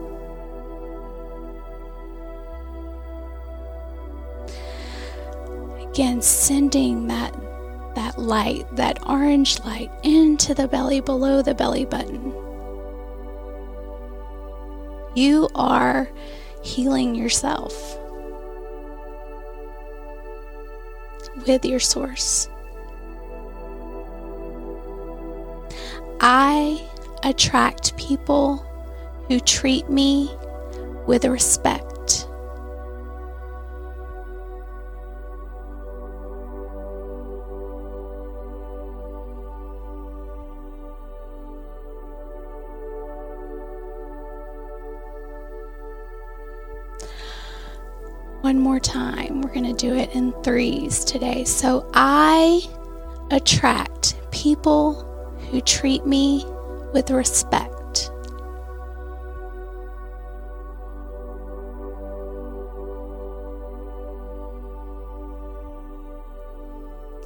Again, 5.91 6.23
sending 6.23 7.05
that 7.05 7.35
that 7.93 8.17
light, 8.17 8.65
that 8.75 8.97
orange 9.07 9.59
light 9.59 9.91
into 10.01 10.55
the 10.55 10.67
belly 10.67 11.01
below 11.01 11.43
the 11.43 11.53
belly 11.53 11.85
button. 11.85 12.33
You 15.13 15.49
are 15.53 16.09
healing 16.63 17.13
yourself 17.13 17.95
with 21.45 21.63
your 21.63 21.79
source. 21.79 22.49
I 26.25 26.81
attract 27.23 27.97
people 27.97 28.65
who 29.27 29.41
treat 29.41 29.89
me 29.89 30.33
with 31.05 31.25
respect. 31.25 32.27
one 48.39 48.59
more 48.59 48.79
time. 48.79 49.41
We're 49.41 49.53
going 49.53 49.63
to 49.63 49.73
do 49.73 49.95
it 49.95 50.13
in 50.13 50.33
threes 50.43 51.05
today. 51.05 51.45
So 51.45 51.89
I 51.93 52.61
attract 53.31 54.17
people 54.31 55.12
who 55.53 55.61
treat 55.61 56.03
me 56.03 56.43
with 56.93 57.11
respect. 57.11 58.09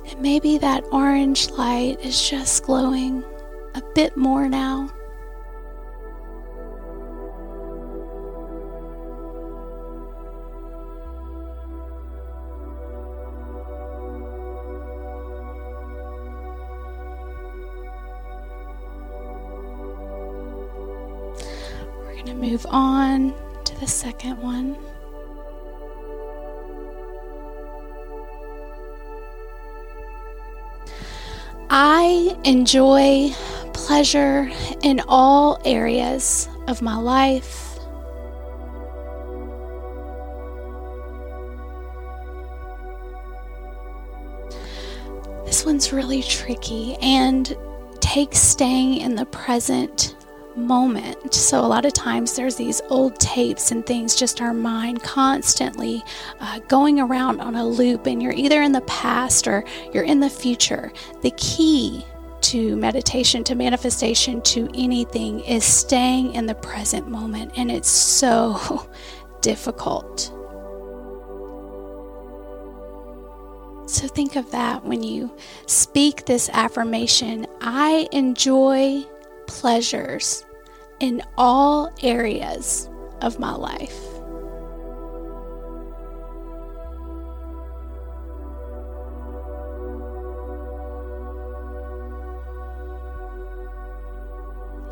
And 0.09 0.19
maybe 0.21 0.57
that 0.57 0.83
orange 0.91 1.49
light 1.51 2.01
is 2.03 2.29
just 2.29 2.63
glowing 2.63 3.23
a 3.75 3.81
bit 3.95 4.17
more 4.17 4.49
now. 4.49 4.89
On 22.69 23.33
to 23.65 23.79
the 23.79 23.87
second 23.87 24.37
one. 24.41 24.77
I 31.69 32.37
enjoy 32.43 33.31
pleasure 33.73 34.49
in 34.83 35.01
all 35.07 35.61
areas 35.65 36.47
of 36.67 36.81
my 36.81 36.95
life. 36.95 37.77
This 45.45 45.65
one's 45.65 45.91
really 45.91 46.23
tricky 46.23 46.95
and 47.01 47.55
takes 47.99 48.39
staying 48.39 48.99
in 48.99 49.15
the 49.15 49.25
present 49.25 50.15
moment. 50.57 51.33
So, 51.33 51.59
a 51.59 51.67
lot 51.67 51.85
of 51.85 51.93
times 51.93 52.35
there's 52.35 52.55
these 52.55 52.81
old 52.89 53.19
tapes 53.19 53.71
and 53.71 53.85
things, 53.85 54.15
just 54.15 54.41
our 54.41 54.53
mind 54.53 55.03
constantly 55.03 56.03
uh, 56.39 56.59
going 56.67 56.99
around 56.99 57.39
on 57.39 57.55
a 57.55 57.65
loop, 57.65 58.07
and 58.07 58.21
you're 58.21 58.33
either 58.33 58.61
in 58.61 58.71
the 58.71 58.81
past 58.81 59.47
or 59.47 59.63
you're 59.93 60.03
in 60.03 60.19
the 60.19 60.29
future. 60.29 60.91
The 61.21 61.31
key 61.31 62.05
to 62.41 62.75
meditation, 62.75 63.43
to 63.45 63.55
manifestation, 63.55 64.41
to 64.41 64.69
anything 64.73 65.39
is 65.41 65.63
staying 65.63 66.33
in 66.33 66.45
the 66.45 66.55
present 66.55 67.07
moment, 67.07 67.51
and 67.57 67.71
it's 67.71 67.89
so 67.89 68.89
difficult. 69.41 70.33
So, 73.87 74.05
think 74.07 74.35
of 74.35 74.51
that 74.51 74.83
when 74.83 75.01
you 75.01 75.35
speak 75.65 76.25
this 76.25 76.49
affirmation 76.49 77.47
I 77.61 78.07
enjoy 78.11 79.05
pleasures 79.47 80.45
in 80.99 81.21
all 81.37 81.91
areas 82.01 82.89
of 83.21 83.39
my 83.39 83.53
life. 83.53 84.03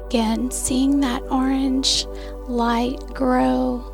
Again, 0.05 0.51
seeing 0.51 0.99
that 1.01 1.23
orange 1.23 2.05
light 2.47 2.99
grow 3.13 3.91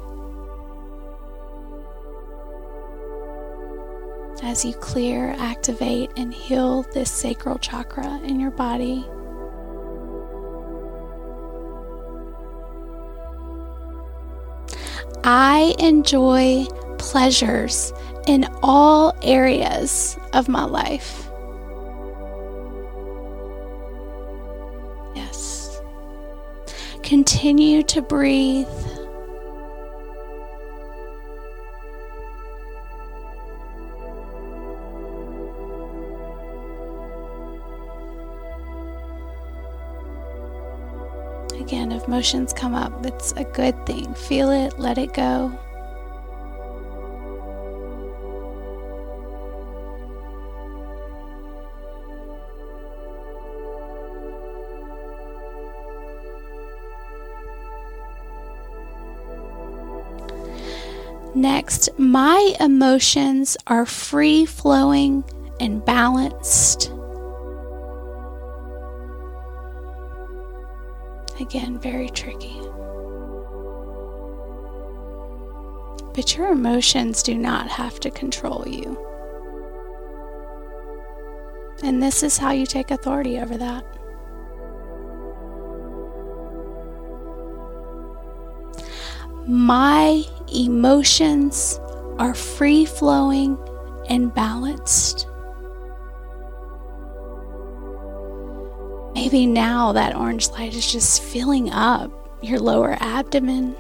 as 4.43 4.65
you 4.65 4.73
clear, 4.73 5.33
activate, 5.37 6.11
and 6.17 6.33
heal 6.33 6.83
this 6.93 7.09
sacral 7.09 7.57
chakra 7.57 8.19
in 8.23 8.39
your 8.39 8.51
body. 8.51 9.05
I 15.23 15.75
enjoy 15.77 16.65
pleasures 16.97 17.93
in 18.27 18.47
all 18.63 19.15
areas 19.21 20.17
of 20.33 20.47
my 20.47 20.63
life. 20.63 21.27
Yes. 25.15 25.81
Continue 27.03 27.83
to 27.83 28.01
breathe. 28.01 28.67
Emotions 42.11 42.51
come 42.51 42.75
up, 42.75 43.05
it's 43.05 43.31
a 43.37 43.45
good 43.45 43.85
thing. 43.85 44.13
Feel 44.13 44.51
it, 44.51 44.77
let 44.77 44.97
it 44.97 45.13
go. 45.13 45.49
Next, 61.33 61.87
my 61.97 62.55
emotions 62.59 63.55
are 63.67 63.85
free 63.85 64.45
flowing 64.45 65.23
and 65.61 65.83
balanced. 65.85 66.91
Again, 71.53 71.79
very 71.79 72.07
tricky. 72.07 72.61
But 76.13 76.37
your 76.37 76.47
emotions 76.53 77.21
do 77.21 77.37
not 77.37 77.67
have 77.67 77.99
to 77.99 78.09
control 78.09 78.63
you. 78.65 78.97
And 81.83 82.01
this 82.01 82.23
is 82.23 82.37
how 82.37 82.51
you 82.51 82.65
take 82.65 82.89
authority 82.89 83.37
over 83.37 83.57
that. 83.57 83.83
My 89.45 90.23
emotions 90.55 91.81
are 92.17 92.33
free 92.33 92.85
flowing 92.85 93.57
and 94.07 94.33
balanced. 94.33 95.27
Maybe 99.21 99.45
now 99.45 99.91
that 99.91 100.15
orange 100.15 100.49
light 100.49 100.73
is 100.73 100.91
just 100.91 101.21
filling 101.21 101.69
up 101.69 102.11
your 102.41 102.59
lower 102.59 102.97
abdomen. 102.99 103.75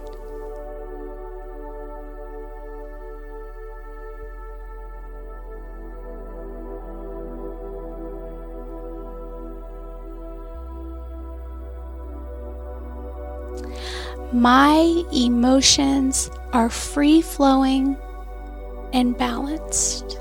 My 14.31 15.03
emotions 15.11 16.29
are 16.53 16.69
free 16.69 17.23
flowing 17.23 17.97
and 18.93 19.17
balanced. 19.17 20.20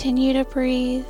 Continue 0.00 0.32
to 0.32 0.44
breathe. 0.46 1.04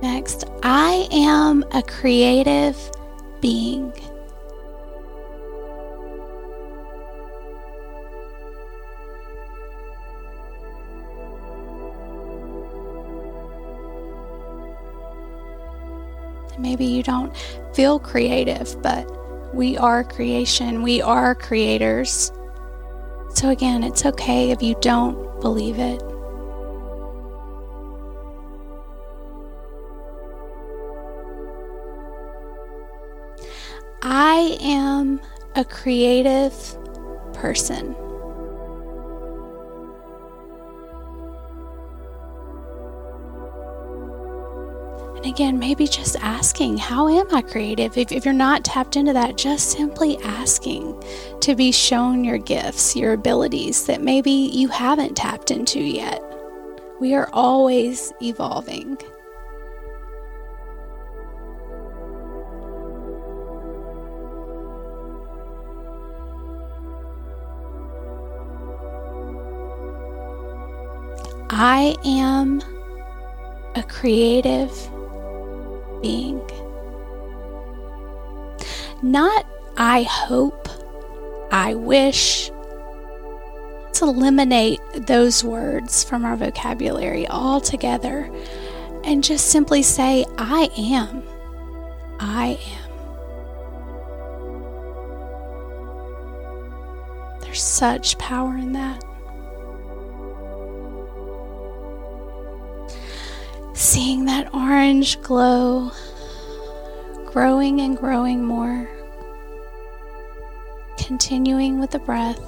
Next, 0.00 0.46
I 0.62 1.06
am 1.12 1.66
a 1.72 1.82
creative 1.82 2.78
being. 3.42 3.92
Maybe 16.70 16.84
you 16.84 17.02
don't 17.02 17.36
feel 17.74 17.98
creative, 17.98 18.80
but 18.80 19.04
we 19.52 19.76
are 19.76 20.04
creation. 20.04 20.84
We 20.84 21.02
are 21.02 21.34
creators. 21.34 22.30
So, 23.34 23.48
again, 23.48 23.82
it's 23.82 24.06
okay 24.06 24.52
if 24.52 24.62
you 24.62 24.76
don't 24.80 25.40
believe 25.40 25.80
it. 25.80 26.00
I 34.02 34.56
am 34.60 35.20
a 35.56 35.64
creative 35.64 36.54
person. 37.32 37.96
Again, 45.40 45.58
maybe 45.58 45.86
just 45.86 46.16
asking, 46.16 46.76
How 46.76 47.08
am 47.08 47.34
I 47.34 47.40
creative? 47.40 47.96
If, 47.96 48.12
if, 48.12 48.26
you're 48.26 48.34
not 48.34 48.62
tapped 48.62 48.96
into 48.96 49.14
that, 49.14 49.38
just 49.38 49.70
simply 49.70 50.18
asking 50.18 51.02
to 51.40 51.54
be 51.54 51.72
shown 51.72 52.24
your 52.24 52.36
gifts, 52.36 52.94
your 52.94 53.14
abilities 53.14 53.86
that 53.86 54.02
maybe 54.02 54.30
you 54.30 54.68
haven't 54.68 55.16
tapped 55.16 55.50
into 55.50 55.80
yet. 55.80 56.22
We 57.00 57.14
are 57.14 57.30
always 57.32 58.12
evolving. 58.20 58.98
I 71.48 71.96
am 72.04 72.60
a 73.74 73.82
creative 73.84 74.70
being. 76.00 76.40
Not 79.02 79.46
I 79.76 80.02
hope, 80.02 80.68
I 81.50 81.74
wish. 81.74 82.50
Let's 83.84 84.02
eliminate 84.02 84.80
those 84.94 85.42
words 85.42 86.04
from 86.04 86.24
our 86.26 86.36
vocabulary 86.36 87.26
altogether 87.28 88.30
and 89.04 89.24
just 89.24 89.46
simply 89.46 89.82
say, 89.82 90.26
I 90.36 90.68
am. 90.76 91.22
I 92.18 92.58
am. 92.76 92.90
There's 97.40 97.62
such 97.62 98.18
power 98.18 98.54
in 98.56 98.72
that. 98.72 99.02
Seeing 103.90 104.26
that 104.26 104.54
orange 104.54 105.20
glow 105.20 105.90
growing 107.26 107.80
and 107.80 107.98
growing 107.98 108.44
more. 108.44 108.88
Continuing 110.96 111.80
with 111.80 111.90
the 111.90 111.98
breath. 111.98 112.38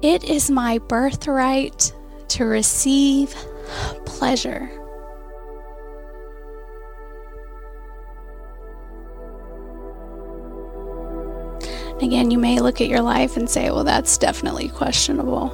It 0.00 0.24
is 0.24 0.50
my 0.50 0.78
birthright 0.78 1.92
to 2.28 2.46
receive 2.46 3.34
pleasure. 4.06 4.79
Again, 12.02 12.30
you 12.30 12.38
may 12.38 12.60
look 12.60 12.80
at 12.80 12.88
your 12.88 13.02
life 13.02 13.36
and 13.36 13.48
say, 13.48 13.70
well, 13.70 13.84
that's 13.84 14.16
definitely 14.16 14.68
questionable. 14.70 15.48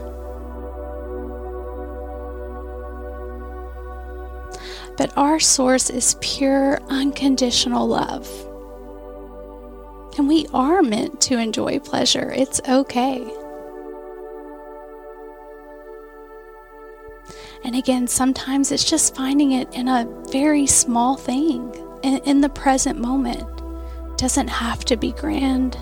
But 4.97 5.13
our 5.17 5.41
source 5.41 5.91
is 5.91 6.17
pure, 6.21 6.81
unconditional 6.89 7.87
love. 7.87 8.29
And 10.17 10.29
we 10.29 10.47
are 10.55 10.83
meant 10.83 11.21
to 11.23 11.37
enjoy 11.39 11.81
pleasure. 11.81 12.33
It's 12.33 12.61
okay. 12.67 13.31
And 17.65 17.75
again, 17.75 18.07
sometimes 18.07 18.71
it's 18.71 18.89
just 18.89 19.17
finding 19.17 19.53
it 19.53 19.75
in 19.75 19.89
a 19.89 20.09
very 20.31 20.67
small 20.67 21.17
thing, 21.17 21.75
in, 22.03 22.19
in 22.19 22.41
the 22.41 22.49
present 22.49 22.99
moment. 22.99 23.43
It 24.13 24.19
doesn't 24.19 24.49
have 24.49 24.85
to 24.87 24.97
be 24.97 25.13
grand. 25.13 25.77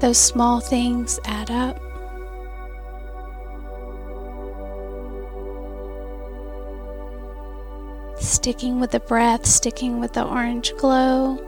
Those 0.00 0.16
small 0.16 0.60
things 0.60 1.20
add 1.24 1.50
up. 1.50 1.78
Sticking 8.18 8.80
with 8.80 8.92
the 8.92 9.00
breath, 9.00 9.44
sticking 9.44 10.00
with 10.00 10.14
the 10.14 10.26
orange 10.26 10.74
glow. 10.78 11.38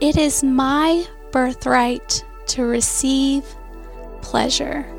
It 0.00 0.18
is 0.18 0.44
my 0.44 1.06
birthright 1.32 2.22
to 2.48 2.64
receive 2.64 3.44
pleasure. 4.20 4.95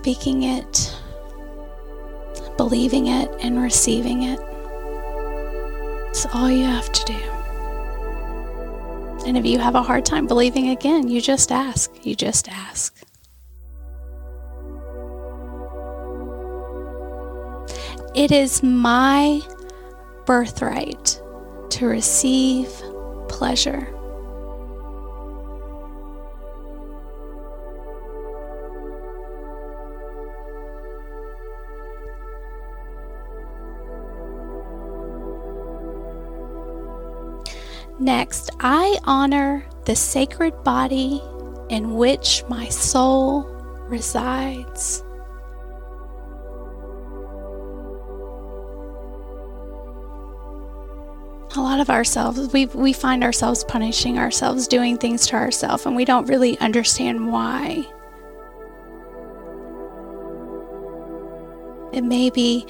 Speaking 0.00 0.44
it, 0.44 0.98
believing 2.56 3.08
it, 3.08 3.30
and 3.42 3.60
receiving 3.60 4.22
it. 4.22 4.40
It's 6.08 6.24
all 6.32 6.50
you 6.50 6.64
have 6.64 6.90
to 6.90 7.04
do. 7.04 7.20
And 9.26 9.36
if 9.36 9.44
you 9.44 9.58
have 9.58 9.74
a 9.74 9.82
hard 9.82 10.06
time 10.06 10.26
believing 10.26 10.70
again, 10.70 11.08
you 11.08 11.20
just 11.20 11.52
ask. 11.52 11.92
You 12.02 12.14
just 12.14 12.48
ask. 12.48 12.96
It 18.14 18.32
is 18.32 18.62
my 18.62 19.42
birthright 20.24 21.20
to 21.72 21.86
receive 21.86 22.70
pleasure. 23.28 23.86
Next, 38.00 38.48
I 38.60 38.98
honor 39.04 39.62
the 39.84 39.94
sacred 39.94 40.64
body 40.64 41.22
in 41.68 41.96
which 41.96 42.42
my 42.48 42.66
soul 42.68 43.42
resides. 43.88 45.04
a 51.56 51.60
lot 51.60 51.80
of 51.80 51.90
ourselves 51.90 52.52
we 52.52 52.66
we 52.66 52.92
find 52.92 53.24
ourselves 53.24 53.64
punishing 53.64 54.20
ourselves 54.20 54.68
doing 54.68 54.96
things 54.96 55.26
to 55.26 55.34
ourselves 55.34 55.84
and 55.84 55.96
we 55.96 56.04
don't 56.04 56.26
really 56.26 56.56
understand 56.60 57.32
why 57.32 57.84
it 61.92 62.02
may 62.02 62.30
be 62.30 62.64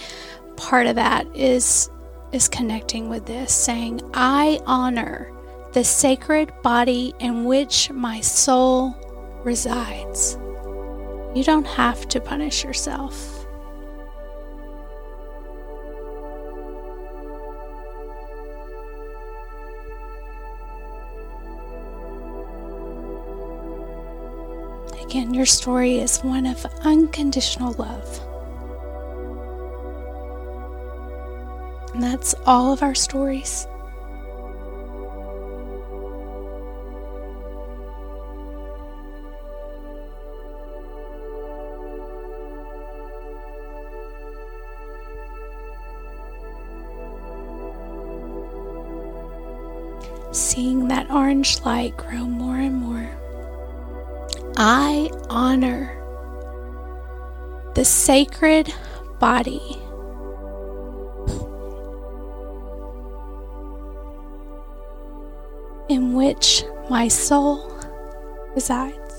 part 0.57 0.87
of 0.87 0.95
that 0.95 1.27
is 1.37 1.91
is 2.33 2.49
connecting 2.49 3.09
with 3.09 3.27
this 3.27 3.53
saying 3.53 4.01
i 4.15 4.61
honor 4.67 5.31
the 5.73 5.85
sacred 5.85 6.53
body 6.63 7.15
in 7.19 7.45
which 7.45 7.91
my 7.91 8.21
soul 8.21 8.95
resides 9.45 10.37
you 11.35 11.45
don't 11.45 11.67
have 11.67 12.09
to 12.09 12.21
punish 12.21 12.65
yourself 12.65 13.41
Again, 25.11 25.35
your 25.35 25.45
story 25.45 25.99
is 25.99 26.21
one 26.21 26.47
of 26.47 26.65
unconditional 26.83 27.73
love. 27.73 28.30
And 31.93 32.03
that's 32.03 32.35
all 32.47 32.73
of 32.73 32.83
our 32.83 32.95
stories. 32.95 33.67
Seeing 50.33 50.87
that 50.89 51.11
orange 51.11 51.61
light 51.63 51.97
grow 51.97 52.25
more 52.25 52.57
and 52.57 52.77
more. 52.77 53.11
I 54.57 55.11
honor 55.29 55.97
the 57.75 57.85
sacred 57.85 58.73
body. 59.19 59.81
Which 66.21 66.65
my 66.91 67.09
soul 67.09 67.55
resides. 68.55 69.10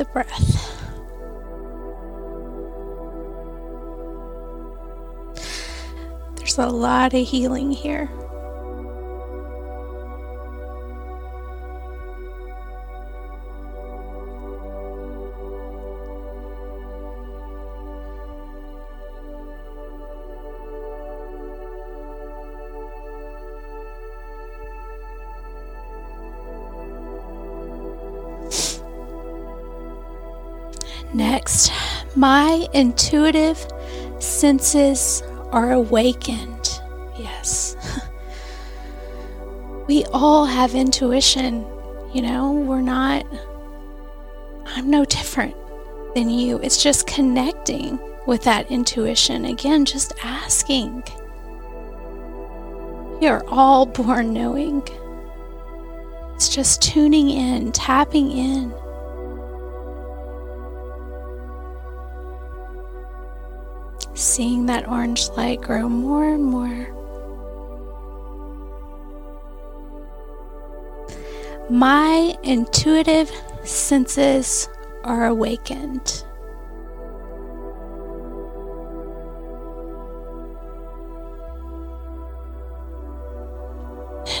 The 0.00 0.06
breath. 0.06 0.56
There's 6.36 6.56
a 6.56 6.66
lot 6.68 7.12
of 7.12 7.28
healing 7.28 7.70
here. 7.70 8.08
Next, 31.12 31.72
my 32.14 32.68
intuitive 32.72 33.66
senses 34.20 35.22
are 35.50 35.72
awakened. 35.72 36.80
Yes. 37.18 37.76
we 39.88 40.04
all 40.12 40.46
have 40.46 40.74
intuition. 40.74 41.66
You 42.14 42.22
know, 42.22 42.52
we're 42.52 42.80
not, 42.80 43.26
I'm 44.66 44.88
no 44.88 45.04
different 45.04 45.56
than 46.14 46.30
you. 46.30 46.58
It's 46.58 46.82
just 46.82 47.06
connecting 47.06 47.98
with 48.26 48.42
that 48.44 48.70
intuition. 48.70 49.44
Again, 49.46 49.84
just 49.84 50.12
asking. 50.22 51.02
You're 53.20 53.44
all 53.48 53.86
born 53.86 54.32
knowing. 54.32 54.82
It's 56.34 56.48
just 56.48 56.80
tuning 56.80 57.30
in, 57.30 57.72
tapping 57.72 58.30
in. 58.30 58.72
Seeing 64.30 64.66
that 64.66 64.88
orange 64.88 65.28
light 65.30 65.60
grow 65.60 65.88
more 65.88 66.32
and 66.32 66.44
more. 66.44 66.96
My 71.68 72.34
intuitive 72.42 73.30
senses 73.64 74.68
are 75.04 75.26
awakened. 75.26 76.24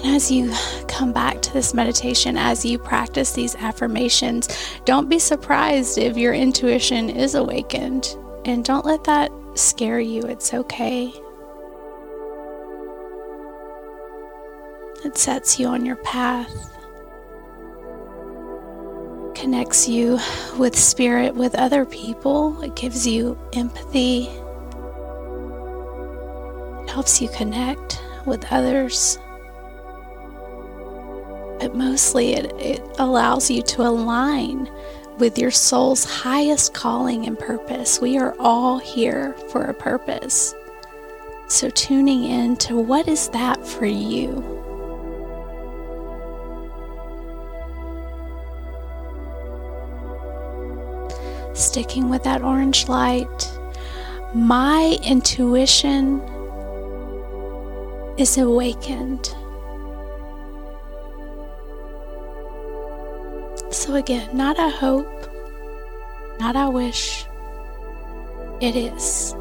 And 0.02 0.14
as 0.16 0.30
you 0.30 0.52
come 0.88 1.12
back 1.12 1.42
to 1.42 1.52
this 1.52 1.74
meditation, 1.74 2.36
as 2.36 2.64
you 2.64 2.78
practice 2.78 3.32
these 3.32 3.54
affirmations, 3.56 4.48
don't 4.84 5.08
be 5.08 5.18
surprised 5.18 5.98
if 5.98 6.16
your 6.16 6.32
intuition 6.32 7.10
is 7.10 7.34
awakened. 7.34 8.16
And 8.44 8.64
don't 8.64 8.86
let 8.86 9.04
that 9.04 9.30
scare 9.54 10.00
you, 10.00 10.22
it's 10.22 10.54
okay. 10.54 11.12
It 15.04 15.16
sets 15.16 15.58
you 15.58 15.66
on 15.66 15.86
your 15.86 15.96
path, 15.96 16.52
connects 19.34 19.88
you 19.88 20.18
with 20.58 20.78
spirit, 20.78 21.34
with 21.34 21.54
other 21.54 21.86
people. 21.86 22.60
It 22.62 22.76
gives 22.76 23.06
you 23.06 23.38
empathy, 23.54 24.28
it 26.82 26.90
helps 26.90 27.22
you 27.22 27.28
connect 27.30 28.02
with 28.26 28.44
others. 28.50 29.18
But 31.60 31.74
mostly, 31.74 32.34
it, 32.34 32.52
it 32.58 32.82
allows 32.98 33.50
you 33.50 33.62
to 33.62 33.82
align 33.82 34.70
with 35.20 35.38
your 35.38 35.50
soul's 35.50 36.04
highest 36.04 36.74
calling 36.74 37.26
and 37.26 37.38
purpose. 37.38 38.00
We 38.00 38.16
are 38.18 38.34
all 38.40 38.78
here 38.78 39.34
for 39.50 39.64
a 39.64 39.74
purpose. 39.74 40.54
So, 41.48 41.68
tuning 41.70 42.24
in 42.24 42.56
to 42.58 42.76
what 42.78 43.06
is 43.06 43.28
that 43.30 43.66
for 43.66 43.84
you? 43.84 44.42
Sticking 51.54 52.08
with 52.08 52.22
that 52.24 52.42
orange 52.42 52.88
light, 52.88 53.52
my 54.34 54.98
intuition 55.04 56.20
is 58.16 58.38
awakened. 58.38 59.34
So 63.70 63.94
again, 63.94 64.36
not 64.36 64.58
a 64.58 64.68
hope, 64.68 65.06
not 66.40 66.56
a 66.56 66.68
wish, 66.68 67.24
it 68.60 68.74
is. 68.74 69.34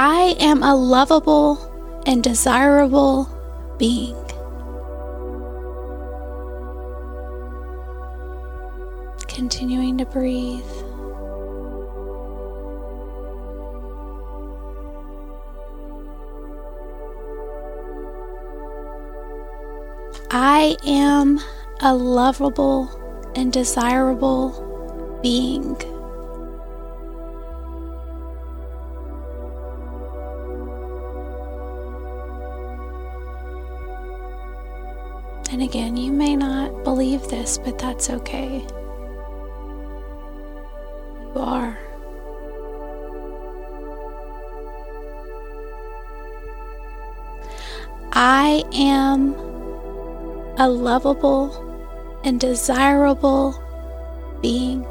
I 0.00 0.36
am 0.38 0.62
a 0.62 0.76
lovable 0.76 1.58
and 2.06 2.22
desirable 2.22 3.28
being. 3.78 4.14
Continuing 9.26 9.98
to 9.98 10.04
breathe. 10.04 10.62
I 20.30 20.76
am 20.86 21.40
a 21.80 21.92
lovable 21.92 22.88
and 23.34 23.52
desirable 23.52 25.18
being. 25.24 25.76
This, 37.48 37.58
but 37.58 37.78
that's 37.78 38.10
okay. 38.10 38.64
You 41.34 41.40
are. 41.40 41.78
I 48.12 48.64
am 48.72 49.34
a 50.58 50.68
lovable 50.68 51.64
and 52.24 52.38
desirable 52.40 53.54
being. 54.42 54.84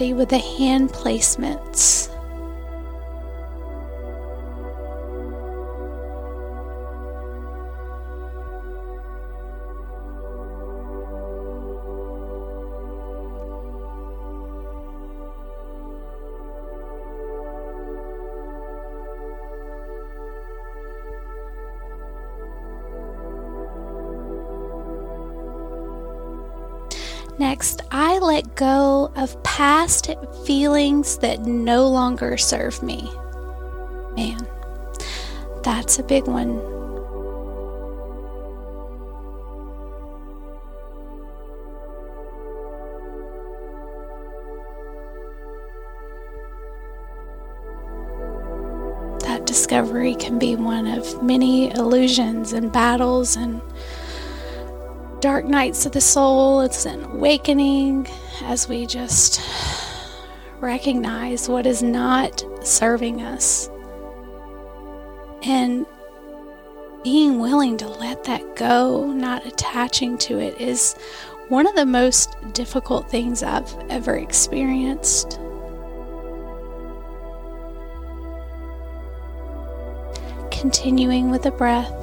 Body 0.00 0.14
with 0.14 0.30
the 0.30 0.38
hand 0.38 0.88
placements. 0.88 1.99
Next, 27.40 27.80
I 27.90 28.18
let 28.18 28.54
go 28.54 29.10
of 29.16 29.42
past 29.42 30.10
feelings 30.44 31.16
that 31.20 31.46
no 31.46 31.88
longer 31.88 32.36
serve 32.36 32.82
me. 32.82 33.10
Man, 34.14 34.46
that's 35.62 35.98
a 35.98 36.02
big 36.02 36.26
one. 36.26 36.58
That 49.20 49.46
discovery 49.46 50.14
can 50.16 50.38
be 50.38 50.56
one 50.56 50.86
of 50.86 51.22
many 51.22 51.70
illusions 51.70 52.52
and 52.52 52.70
battles 52.70 53.34
and 53.34 53.62
dark 55.20 55.44
nights 55.44 55.84
of 55.86 55.92
the 55.92 56.00
soul. 56.00 56.62
It's 56.62 56.86
an 56.86 57.04
awakening 57.04 58.08
as 58.42 58.68
we 58.68 58.86
just 58.86 59.40
recognize 60.60 61.48
what 61.48 61.66
is 61.66 61.82
not 61.82 62.44
serving 62.62 63.22
us. 63.22 63.70
And 65.42 65.86
being 67.04 67.38
willing 67.38 67.76
to 67.78 67.88
let 67.88 68.24
that 68.24 68.56
go, 68.56 69.06
not 69.06 69.46
attaching 69.46 70.18
to 70.18 70.38
it, 70.38 70.60
is 70.60 70.94
one 71.48 71.66
of 71.66 71.74
the 71.74 71.86
most 71.86 72.36
difficult 72.52 73.10
things 73.10 73.42
I've 73.42 73.74
ever 73.88 74.16
experienced. 74.16 75.38
Continuing 80.50 81.30
with 81.30 81.42
the 81.42 81.50
breath. 81.50 81.99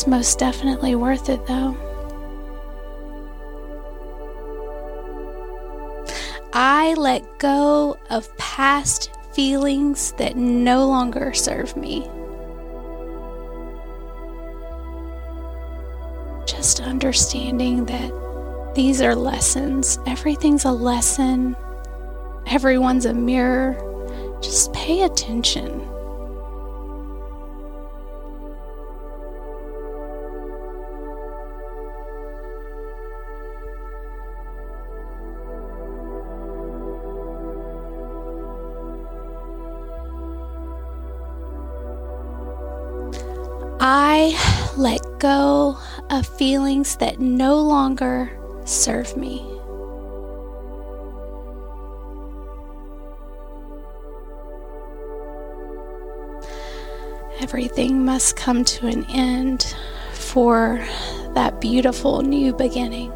It's 0.00 0.06
most 0.06 0.38
definitely 0.38 0.94
worth 0.94 1.28
it, 1.28 1.46
though. 1.46 1.76
I 6.54 6.94
let 6.94 7.38
go 7.38 7.98
of 8.08 8.34
past 8.38 9.10
feelings 9.34 10.12
that 10.12 10.36
no 10.36 10.86
longer 10.86 11.34
serve 11.34 11.76
me. 11.76 12.08
Just 16.46 16.80
understanding 16.80 17.84
that 17.84 18.72
these 18.74 19.02
are 19.02 19.14
lessons. 19.14 19.98
Everything's 20.06 20.64
a 20.64 20.72
lesson, 20.72 21.54
everyone's 22.46 23.04
a 23.04 23.12
mirror. 23.12 23.76
Just 24.40 24.72
pay 24.72 25.02
attention. 25.02 25.86
Go 45.20 45.78
of 46.10 46.26
feelings 46.26 46.96
that 46.96 47.20
no 47.20 47.60
longer 47.60 48.30
serve 48.64 49.16
me. 49.16 49.46
Everything 57.40 58.04
must 58.04 58.36
come 58.36 58.64
to 58.64 58.86
an 58.86 59.04
end 59.10 59.74
for 60.12 60.84
that 61.34 61.60
beautiful 61.60 62.22
new 62.22 62.52
beginning. 62.52 63.12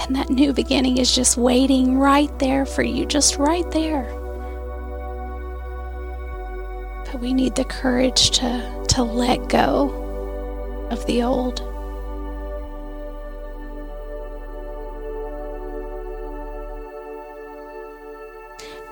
And 0.00 0.16
that 0.16 0.30
new 0.30 0.52
beginning 0.52 0.98
is 0.98 1.14
just 1.14 1.36
waiting 1.36 1.98
right 1.98 2.36
there 2.38 2.64
for 2.64 2.82
you, 2.82 3.04
just 3.06 3.36
right 3.36 3.70
there. 3.72 4.17
We 7.20 7.34
need 7.34 7.54
the 7.56 7.64
courage 7.64 8.30
to, 8.30 8.84
to 8.88 9.02
let 9.02 9.48
go 9.48 9.90
of 10.90 11.04
the 11.06 11.22
old. 11.22 11.62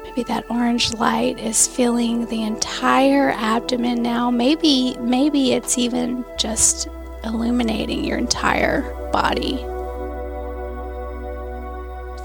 Maybe 0.03 0.23
that 0.25 0.51
orange 0.51 0.95
light 0.95 1.39
is 1.39 1.69
filling 1.69 2.27
the 2.27 2.43
entire 2.43 3.31
abdomen 3.31 4.03
now. 4.03 4.31
Maybe 4.31 4.97
maybe 4.99 5.53
it's 5.53 5.77
even 5.77 6.25
just 6.39 6.89
illuminating 7.23 8.05
your 8.05 8.17
entire 8.17 8.83
body. 9.13 9.65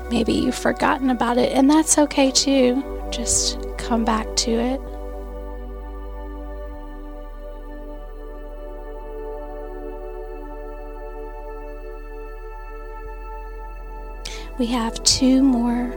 Maybe 0.09 0.33
you've 0.33 0.55
forgotten 0.55 1.09
about 1.09 1.37
it, 1.37 1.51
and 1.51 1.69
that's 1.69 1.97
okay 1.97 2.31
too. 2.31 2.83
Just 3.11 3.59
come 3.77 4.05
back 4.05 4.35
to 4.37 4.51
it. 4.51 4.81
We 14.61 14.67
have 14.67 15.03
two 15.03 15.41
more. 15.41 15.91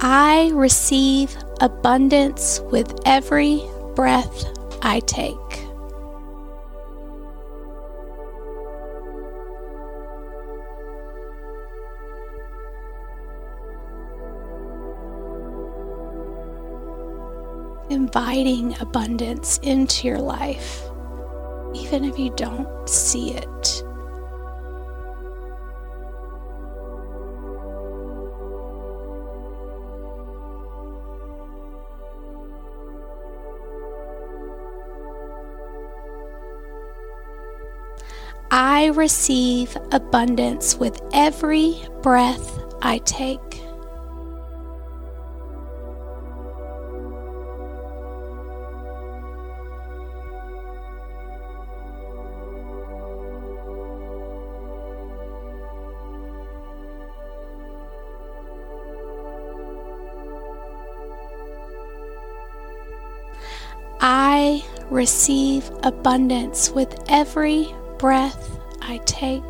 I 0.00 0.52
receive 0.54 1.36
abundance 1.60 2.60
with 2.70 3.00
every 3.04 3.60
breath 3.96 4.44
I 4.80 5.00
take. 5.00 5.32
Inviting 17.92 18.74
abundance 18.80 19.58
into 19.58 20.08
your 20.08 20.18
life, 20.18 20.82
even 21.74 22.04
if 22.04 22.18
you 22.18 22.30
don't 22.36 22.88
see 22.88 23.34
it. 23.34 23.84
I 38.50 38.90
receive 38.94 39.76
abundance 39.92 40.76
with 40.76 40.98
every 41.12 41.76
breath 42.00 42.58
I 42.80 42.98
take. 43.04 43.62
Receive 65.02 65.68
abundance 65.82 66.70
with 66.70 66.96
every 67.08 67.66
breath 67.98 68.56
I 68.80 68.98
take. 68.98 69.42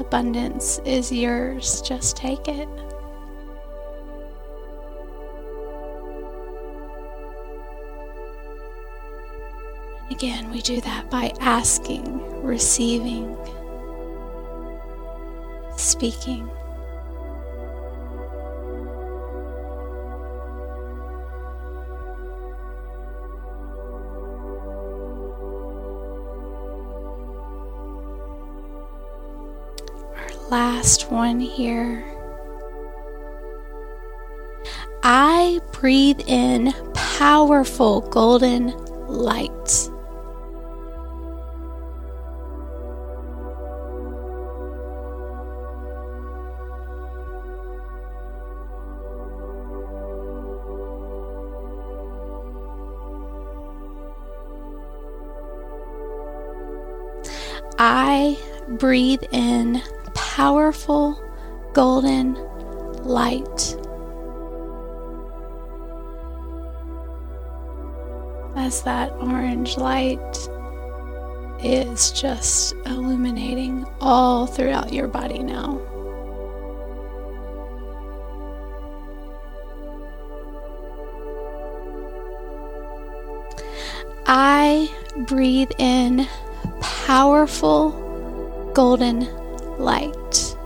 Abundance 0.00 0.80
is 0.86 1.12
yours, 1.12 1.82
just 1.82 2.16
take 2.16 2.48
it. 2.48 2.68
Again, 10.10 10.50
we 10.50 10.62
do 10.62 10.80
that 10.80 11.10
by 11.10 11.34
asking, 11.40 12.42
receiving, 12.42 13.36
speaking. 16.10 16.50
last 30.50 31.10
one 31.10 31.40
here. 31.40 32.04
I 35.02 35.60
breathe 35.72 36.20
in 36.26 36.72
powerful 36.92 38.02
golden 38.02 38.68
light. 39.08 39.90
I 57.86 58.38
breathe 58.66 59.24
in 59.30 59.82
powerful 60.14 61.22
golden 61.74 62.32
light. 63.04 63.76
As 68.56 68.82
that 68.84 69.12
orange 69.20 69.76
light 69.76 70.18
is 71.62 72.10
just 72.12 72.72
illuminating 72.86 73.84
all 74.00 74.46
throughout 74.46 74.90
your 74.90 75.06
body 75.06 75.40
now. 75.40 75.78
I 84.26 84.88
breathe 85.26 85.70
in 85.78 86.26
powerful 87.04 87.90
golden 88.72 89.28
light. 89.78 90.56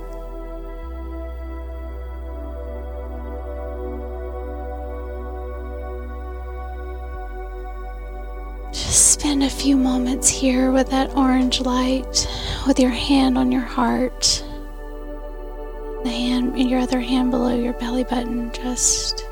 Just 8.73 9.15
spend 9.15 9.43
a 9.43 9.51
few 9.51 9.77
moments 9.77 10.29
here 10.29 10.71
with 10.71 10.89
that 10.91 11.11
orange 11.17 11.61
light, 11.61 12.29
with 12.69 12.79
your 12.79 12.91
hand 12.91 13.37
on 13.37 13.51
your 13.51 13.61
heart, 13.61 14.45
the 16.05 16.11
hand, 16.11 16.57
your 16.71 16.79
other 16.79 17.01
hand 17.01 17.33
below 17.33 17.57
your 17.57 17.73
belly 17.73 18.05
button, 18.05 18.53
just 18.53 19.27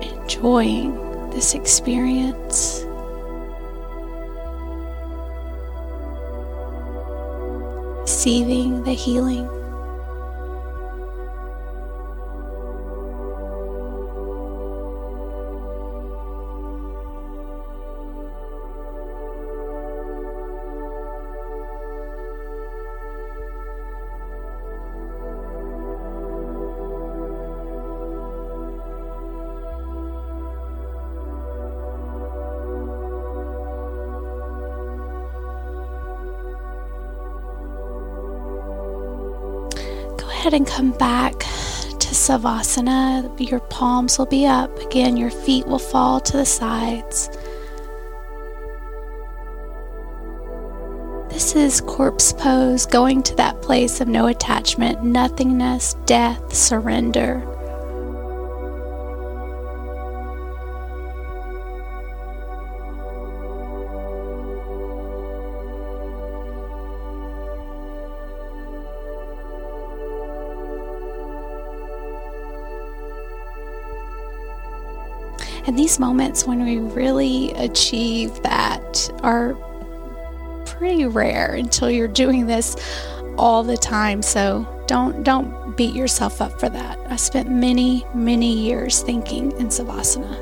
enjoying 0.00 1.30
this 1.30 1.54
experience. 1.54 2.73
Receiving 8.24 8.82
the 8.84 8.92
healing. 8.94 9.63
And 40.54 40.66
come 40.66 40.92
back 40.92 41.32
to 41.40 42.08
Savasana. 42.14 43.50
Your 43.50 43.58
palms 43.58 44.18
will 44.18 44.26
be 44.26 44.46
up. 44.46 44.78
Again, 44.78 45.16
your 45.16 45.30
feet 45.30 45.66
will 45.66 45.80
fall 45.80 46.20
to 46.20 46.36
the 46.36 46.46
sides. 46.46 47.28
This 51.28 51.56
is 51.56 51.80
corpse 51.80 52.32
pose, 52.32 52.86
going 52.86 53.24
to 53.24 53.34
that 53.34 53.60
place 53.62 54.00
of 54.00 54.06
no 54.06 54.28
attachment, 54.28 55.02
nothingness, 55.02 55.94
death, 56.06 56.54
surrender. 56.54 57.53
And 75.74 75.80
these 75.80 75.98
moments 75.98 76.46
when 76.46 76.64
we 76.64 76.78
really 76.78 77.50
achieve 77.54 78.40
that 78.44 79.10
are 79.24 79.54
pretty 80.66 81.04
rare 81.04 81.54
until 81.54 81.90
you're 81.90 82.06
doing 82.06 82.46
this 82.46 82.76
all 83.36 83.64
the 83.64 83.76
time. 83.76 84.22
So 84.22 84.68
don't 84.86 85.24
don't 85.24 85.76
beat 85.76 85.92
yourself 85.92 86.40
up 86.40 86.60
for 86.60 86.68
that. 86.68 86.96
I 87.08 87.16
spent 87.16 87.50
many, 87.50 88.06
many 88.14 88.56
years 88.56 89.02
thinking 89.02 89.50
in 89.58 89.66
Savasana. 89.66 90.36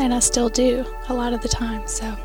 And 0.00 0.12
I 0.12 0.18
still 0.18 0.48
do 0.48 0.84
a 1.08 1.14
lot 1.14 1.32
of 1.32 1.40
the 1.40 1.48
time. 1.48 1.86
So 1.86 2.16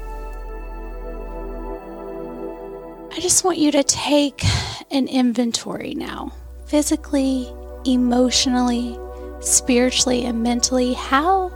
I 3.18 3.20
just 3.20 3.44
want 3.44 3.58
you 3.58 3.72
to 3.72 3.82
take 3.84 4.44
an 4.92 5.08
inventory 5.08 5.96
now 5.96 6.32
physically, 6.68 7.52
emotionally, 7.84 8.96
spiritually, 9.40 10.24
and 10.24 10.44
mentally. 10.44 10.94
How 10.94 11.52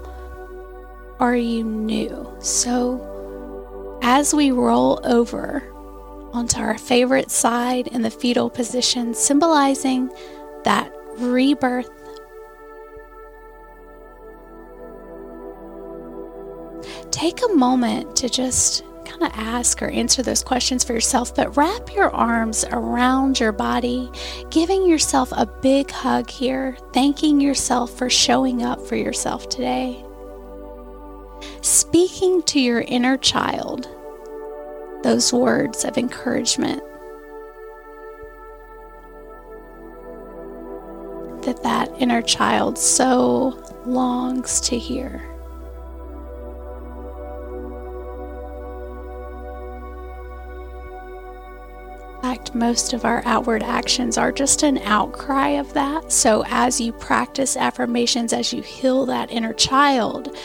are 1.19 1.35
you 1.35 1.63
new? 1.63 2.35
So 2.39 3.99
as 4.01 4.33
we 4.33 4.49
roll 4.49 5.01
over 5.03 5.61
onto 6.33 6.57
our 6.59 6.79
favorite 6.79 7.29
side 7.29 7.89
in 7.89 8.01
the 8.01 8.09
fetal 8.09 8.49
position, 8.49 9.13
symbolizing 9.13 10.09
that 10.63 10.91
rebirth. 11.19 11.91
Take 17.11 17.39
a 17.43 17.53
moment 17.53 18.15
to 18.15 18.29
just 18.29 18.83
of 19.23 19.31
ask 19.35 19.81
or 19.81 19.89
answer 19.89 20.21
those 20.21 20.43
questions 20.43 20.83
for 20.83 20.93
yourself, 20.93 21.35
but 21.35 21.55
wrap 21.55 21.93
your 21.93 22.09
arms 22.15 22.65
around 22.71 23.39
your 23.39 23.51
body, 23.51 24.09
giving 24.49 24.85
yourself 24.85 25.31
a 25.33 25.45
big 25.45 25.91
hug 25.91 26.29
here, 26.29 26.77
thanking 26.93 27.39
yourself 27.39 27.97
for 27.97 28.09
showing 28.09 28.63
up 28.63 28.85
for 28.85 28.95
yourself 28.95 29.49
today. 29.49 30.03
Speaking 31.61 32.41
to 32.43 32.59
your 32.59 32.81
inner 32.81 33.17
child 33.17 33.87
those 35.03 35.33
words 35.33 35.83
of 35.83 35.97
encouragement 35.97 36.83
that 41.43 41.63
that 41.63 41.89
inner 41.99 42.21
child 42.21 42.77
so 42.77 43.59
longs 43.85 44.61
to 44.61 44.77
hear. 44.77 45.30
Fact, 52.21 52.53
most 52.53 52.93
of 52.93 53.03
our 53.03 53.23
outward 53.25 53.63
actions 53.63 54.17
are 54.17 54.31
just 54.31 54.63
an 54.63 54.77
outcry 54.79 55.49
of 55.49 55.73
that. 55.73 56.11
So, 56.11 56.43
as 56.47 56.79
you 56.79 56.93
practice 56.93 57.57
affirmations, 57.57 58.31
as 58.31 58.53
you 58.53 58.61
heal 58.61 59.05
that 59.07 59.31
inner 59.31 59.53
child, 59.53 60.35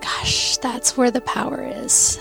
gosh, 0.00 0.56
that's 0.58 0.96
where 0.96 1.10
the 1.10 1.20
power 1.20 1.62
is. 1.62 2.18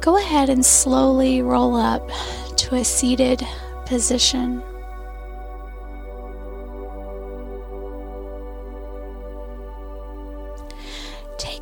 Go 0.00 0.16
ahead 0.16 0.48
and 0.48 0.64
slowly 0.64 1.42
roll 1.42 1.76
up 1.76 2.10
to 2.56 2.76
a 2.76 2.84
seated 2.84 3.46
position. 3.84 4.62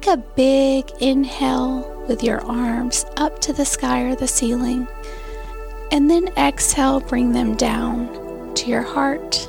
A 0.09 0.17
big 0.17 0.91
inhale 1.01 2.07
with 2.09 2.23
your 2.23 2.41
arms 2.47 3.05
up 3.19 3.39
to 3.41 3.53
the 3.53 3.65
sky 3.65 4.05
or 4.05 4.15
the 4.15 4.27
ceiling, 4.27 4.89
and 5.93 6.11
then 6.11 6.29
exhale, 6.29 6.99
bring 6.99 7.33
them 7.33 7.55
down 7.57 8.55
to 8.55 8.71
your 8.71 8.81
heart. 8.81 9.47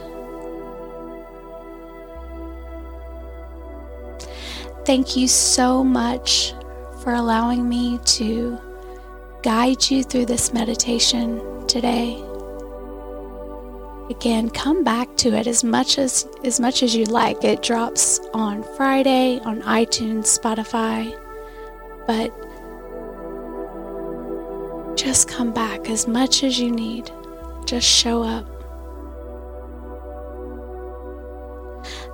Thank 4.85 5.15
you 5.15 5.29
so 5.29 5.81
much 5.81 6.53
for 7.03 7.13
allowing 7.13 7.69
me 7.69 7.97
to 8.17 8.59
guide 9.43 9.89
you 9.89 10.03
through 10.03 10.25
this 10.25 10.51
meditation 10.51 11.67
today. 11.67 12.21
Again, 14.09 14.49
come 14.49 14.83
back 14.83 15.15
to 15.17 15.33
it 15.35 15.45
as 15.45 15.63
much 15.63 15.99
as 15.99 16.27
as 16.43 16.59
much 16.59 16.81
as 16.81 16.95
you 16.95 17.05
like. 17.05 17.43
It 17.43 17.61
drops 17.61 18.19
on 18.33 18.63
Friday 18.75 19.39
on 19.41 19.61
iTunes, 19.61 20.25
Spotify, 20.39 21.13
but 22.07 22.33
just 24.97 25.29
come 25.29 25.53
back 25.53 25.89
as 25.89 26.07
much 26.07 26.43
as 26.43 26.59
you 26.59 26.71
need. 26.71 27.11
Just 27.65 27.87
show 27.87 28.23
up. 28.23 28.47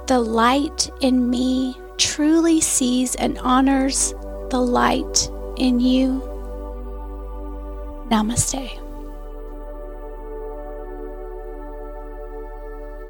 The 0.08 0.20
light 0.20 0.90
in 1.02 1.30
me 1.30 1.78
truly 1.98 2.60
sees 2.62 3.16
and 3.16 3.40
honors 3.40 4.14
the 4.50 4.60
light 4.60 5.32
in 5.58 5.80
you. 5.80 6.22
Namaste. 8.12 8.85